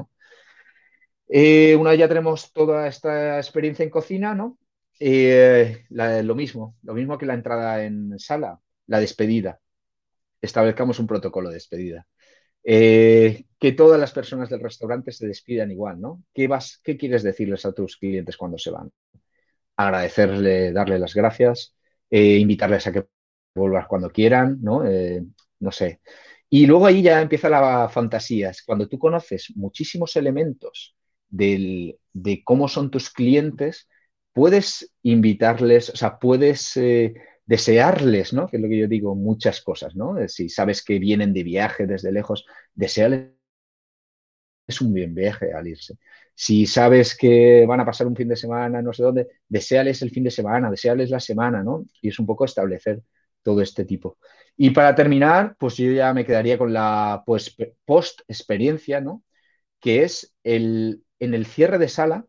[1.28, 4.58] Eh, una vez ya tenemos toda esta experiencia en cocina, ¿no?
[5.00, 9.60] Eh, lo mismo, lo mismo que la entrada en sala, la despedida
[10.42, 12.08] establezcamos un protocolo de despedida.
[12.64, 16.24] Eh, que todas las personas del restaurante se despidan igual, ¿no?
[16.34, 18.92] ¿Qué, vas, ¿Qué quieres decirles a tus clientes cuando se van?
[19.78, 21.76] Agradecerle, darle las gracias,
[22.10, 23.06] eh, invitarles a que
[23.56, 24.86] vuelvan cuando quieran, ¿no?
[24.86, 25.24] Eh,
[25.60, 26.02] no sé.
[26.50, 28.52] Y luego ahí ya empieza la fantasía.
[28.66, 30.96] Cuando tú conoces muchísimos elementos
[31.30, 31.98] de
[32.44, 33.88] cómo son tus clientes,
[34.34, 36.78] puedes invitarles, o sea, puedes
[37.52, 38.48] desearles, ¿no?
[38.48, 40.18] Que es lo que yo digo, muchas cosas, ¿no?
[40.18, 43.32] Eh, si sabes que vienen de viaje desde lejos, desearles
[44.68, 45.96] es un bien viaje al irse.
[46.34, 50.12] Si sabes que van a pasar un fin de semana, no sé dónde, deseales el
[50.12, 51.86] fin de semana, deseales la semana, ¿no?
[52.02, 53.02] Y es un poco establecer
[53.44, 54.18] todo este tipo.
[54.56, 59.24] Y para terminar, pues yo ya me quedaría con la pues, post-experiencia, ¿no?
[59.82, 62.26] Que es el, en el cierre de sala,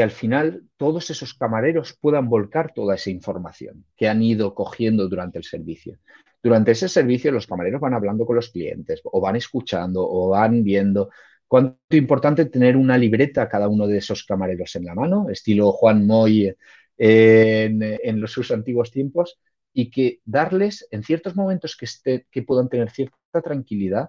[0.00, 5.06] que al final todos esos camareros puedan volcar toda esa información que han ido cogiendo
[5.10, 5.98] durante el servicio.
[6.42, 10.64] Durante ese servicio los camareros van hablando con los clientes o van escuchando o van
[10.64, 11.10] viendo.
[11.46, 16.06] Cuánto importante tener una libreta cada uno de esos camareros en la mano, estilo Juan
[16.06, 16.50] Moy
[16.96, 19.38] en, en los, sus antiguos tiempos,
[19.74, 24.08] y que darles en ciertos momentos que, esté, que puedan tener cierta tranquilidad,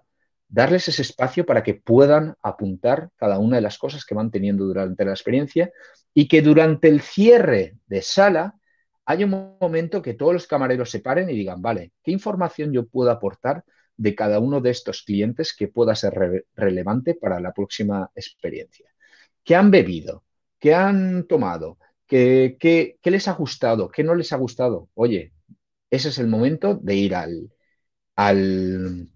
[0.51, 4.65] darles ese espacio para que puedan apuntar cada una de las cosas que van teniendo
[4.65, 5.71] durante la experiencia
[6.13, 8.55] y que durante el cierre de sala
[9.05, 12.85] haya un momento que todos los camareros se paren y digan, vale, ¿qué información yo
[12.85, 13.63] puedo aportar
[13.95, 18.89] de cada uno de estos clientes que pueda ser relevante para la próxima experiencia?
[19.43, 20.25] ¿Qué han bebido?
[20.59, 21.77] ¿Qué han tomado?
[22.05, 23.89] ¿Qué, qué, qué les ha gustado?
[23.89, 24.89] ¿Qué no les ha gustado?
[24.95, 25.31] Oye,
[25.89, 27.51] ese es el momento de ir al,
[28.15, 29.09] al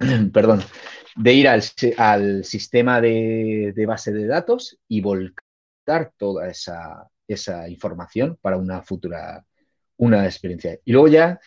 [0.32, 0.62] perdón,
[1.16, 8.82] de ir al, sistema de, base de datos y volcar toda esa, información para una
[8.82, 9.44] futura
[9.96, 10.78] una experiencia.
[10.84, 11.38] Y luego ya,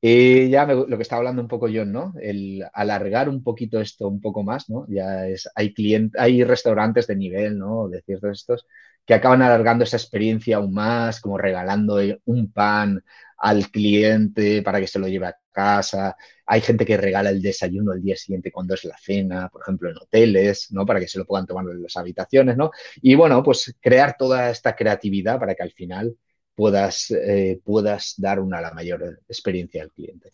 [0.00, 2.14] eh, ya lo que estaba hablando un poco John, ¿no?
[2.20, 4.86] El alargar un poquito esto un poco más, ¿no?
[4.88, 7.88] Ya es, hay clientes, hay restaurantes de nivel, ¿no?
[7.88, 8.66] De ciertos estos
[9.04, 13.02] que acaban alargando esa experiencia aún más, como regalando un pan
[13.38, 16.16] al cliente para que se lo lleve a casa.
[16.46, 19.90] Hay gente que regala el desayuno el día siguiente cuando es la cena, por ejemplo,
[19.90, 20.84] en hoteles, ¿no?
[20.84, 22.70] Para que se lo puedan tomar en las habitaciones, ¿no?
[23.00, 26.16] Y bueno, pues crear toda esta creatividad para que al final
[26.54, 30.30] puedas, eh, puedas dar una la mayor experiencia al cliente.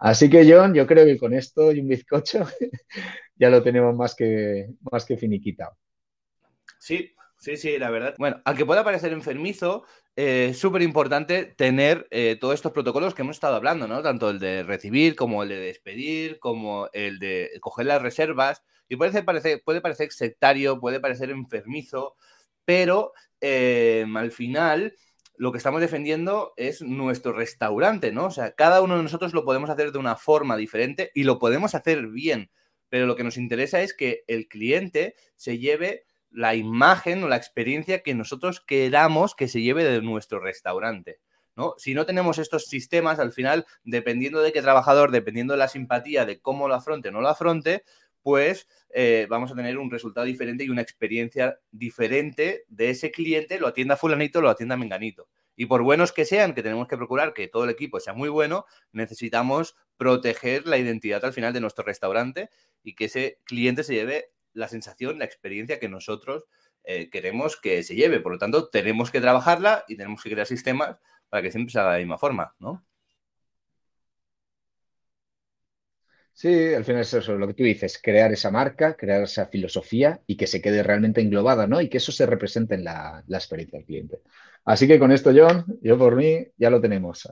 [0.00, 2.46] Así que, John, yo creo que con esto y un bizcocho
[3.36, 5.76] ya lo tenemos más que, más que finiquitado.
[6.78, 8.14] Sí, sí, sí, la verdad.
[8.18, 9.84] Bueno, aunque pueda parecer enfermizo,
[10.14, 14.02] es súper importante tener eh, todos estos protocolos que hemos estado hablando, ¿no?
[14.02, 18.62] Tanto el de recibir como el de despedir, como el de coger las reservas.
[18.88, 22.16] Y puede parecer, puede parecer sectario, puede parecer enfermizo,
[22.64, 24.94] pero eh, al final
[25.36, 28.26] lo que estamos defendiendo es nuestro restaurante, ¿no?
[28.26, 31.38] O sea, cada uno de nosotros lo podemos hacer de una forma diferente y lo
[31.38, 32.50] podemos hacer bien,
[32.90, 37.36] pero lo que nos interesa es que el cliente se lleve la imagen o la
[37.36, 41.20] experiencia que nosotros queramos que se lleve de nuestro restaurante.
[41.56, 41.74] ¿no?
[41.76, 46.24] Si no tenemos estos sistemas, al final, dependiendo de qué trabajador, dependiendo de la simpatía,
[46.24, 47.84] de cómo lo afronte o no lo afronte,
[48.22, 53.58] pues eh, vamos a tener un resultado diferente y una experiencia diferente de ese cliente,
[53.58, 55.28] lo atienda fulanito, lo atienda menganito.
[55.56, 58.28] Y por buenos que sean, que tenemos que procurar que todo el equipo sea muy
[58.28, 62.48] bueno, necesitamos proteger la identidad al final de nuestro restaurante
[62.82, 66.44] y que ese cliente se lleve la sensación, la experiencia que nosotros
[66.84, 68.20] eh, queremos que se lleve.
[68.20, 70.96] Por lo tanto, tenemos que trabajarla y tenemos que crear sistemas
[71.28, 72.84] para que siempre se haga de la misma forma, ¿no?
[76.40, 80.22] Sí, al final es eso, lo que tú dices, crear esa marca, crear esa filosofía
[80.26, 81.80] y que se quede realmente englobada, ¿no?
[81.82, 84.20] Y que eso se represente en la, experiencia del cliente.
[84.64, 87.28] Así que con esto, John, yo por mí ya lo tenemos.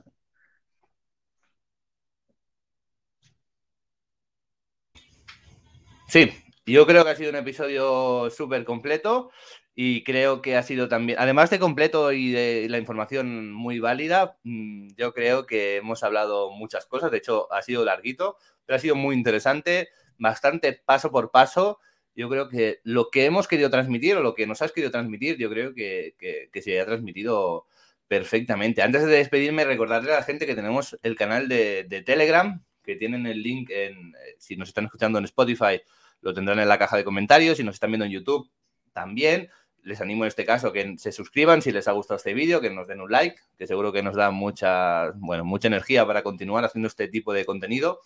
[6.07, 6.31] Sí,
[6.71, 9.31] yo creo que ha sido un episodio súper completo
[9.75, 14.37] y creo que ha sido también, además de completo y de la información muy válida,
[14.43, 18.79] mm, yo creo que hemos hablado muchas cosas, de hecho ha sido larguito, pero ha
[18.79, 21.79] sido muy interesante, bastante paso por paso.
[22.13, 25.37] Yo creo que lo que hemos querido transmitir o lo que nos has querido transmitir,
[25.37, 26.13] yo creo que,
[26.61, 27.67] se ha transmitido
[28.07, 28.81] perfectamente.
[28.81, 33.25] Antes de despedirme, recordarle a la gente que tenemos el canal de, Telegram, que tienen
[33.25, 35.81] el link en, eh, si nos están escuchando en Spotify,
[36.21, 37.57] lo tendrán en la caja de comentarios.
[37.57, 38.49] Si nos están viendo en YouTube,
[38.93, 39.49] también.
[39.83, 42.69] Les animo en este caso que se suscriban si les ha gustado este vídeo, que
[42.69, 46.65] nos den un like, que seguro que nos da mucha, bueno, mucha energía para continuar
[46.65, 48.01] haciendo este tipo de contenido.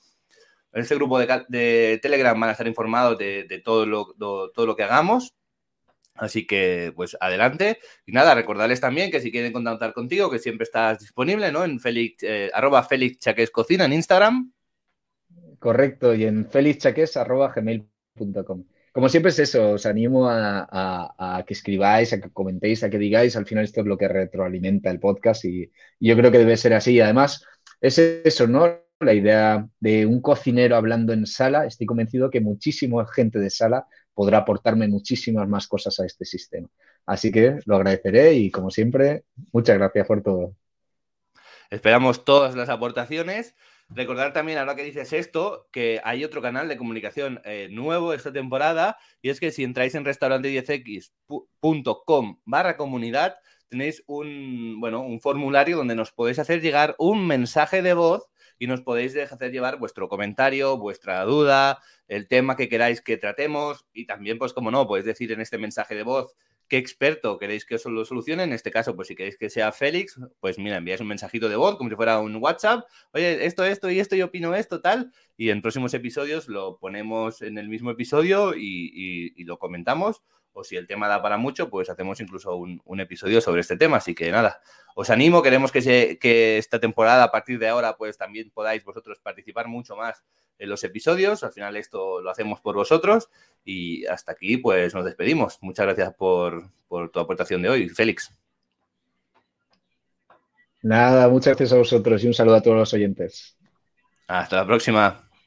[0.71, 4.83] En este grupo de, Telegram van a estar informados de, todo, lo, todo lo que
[4.83, 5.33] hagamos.
[6.15, 7.79] Así que, pues adelante.
[8.05, 11.63] Y nada, recordarles también que si quieren contactar contigo, que siempre estás disponible, ¿no?
[11.63, 14.53] En Félix, eh, arroba Félix Chaques Cocina en Instagram.
[15.63, 17.53] Correcto, y en felixchaques arroba
[18.91, 23.35] Como siempre es eso, os animo a, que escribáis, a que comentéis, a que digáis.
[23.35, 26.57] Al final esto es lo que retroalimenta el podcast y, y yo creo que debe
[26.57, 26.99] ser así.
[26.99, 27.43] Además,
[27.81, 28.83] es eso, ¿no?
[29.03, 33.85] la idea de un cocinero hablando en sala, estoy convencido que muchísima gente de sala
[34.13, 36.69] podrá aportarme muchísimas más cosas a este sistema.
[37.05, 40.55] Así que lo agradeceré y como siempre, muchas gracias por todo.
[41.69, 43.55] Esperamos todas las aportaciones.
[43.89, 48.33] Recordar también, ahora que dices esto, que hay otro canal de comunicación eh, nuevo esta
[48.33, 53.35] temporada y es que si entráis en restaurante10x.com barra comunidad,
[53.69, 58.67] tenéis un, bueno, un formulario donde nos podéis hacer llegar un mensaje de voz y
[58.67, 64.05] nos podéis hacer llevar vuestro comentario, vuestra duda, el tema que queráis que tratemos y
[64.05, 66.35] también, pues como no, podéis decir en este mensaje de voz
[66.73, 68.41] qué experto queréis que os lo solucione.
[68.41, 71.55] En este caso, pues si queréis que sea Félix, pues mira, enviáis un mensajito de
[71.55, 72.87] voz como si fuera un WhatsApp.
[73.11, 75.11] Oye, esto, esto y esto, yo opino esto, tal.
[75.37, 80.77] Y en próximos episodios lo ponemos en el mismo episodio y lo comentamos o si
[80.77, 83.97] el tema da para mucho, pues hacemos incluso un, episodio sobre este tema.
[83.97, 84.61] Así que nada,
[84.95, 88.83] os animo, queremos que, se, que esta temporada, a partir de ahora, pues también podáis
[88.83, 90.23] vosotros participar mucho más
[90.59, 91.43] en los episodios.
[91.43, 93.29] Al final esto lo hacemos por vosotros
[93.63, 95.57] y hasta aquí pues nos despedimos.
[95.61, 98.31] Muchas gracias por, por tu aportación de hoy, Félix.
[100.81, 103.57] Nada, muchas gracias a vosotros y un saludo a todos los oyentes.
[104.27, 105.22] Hasta la próxima.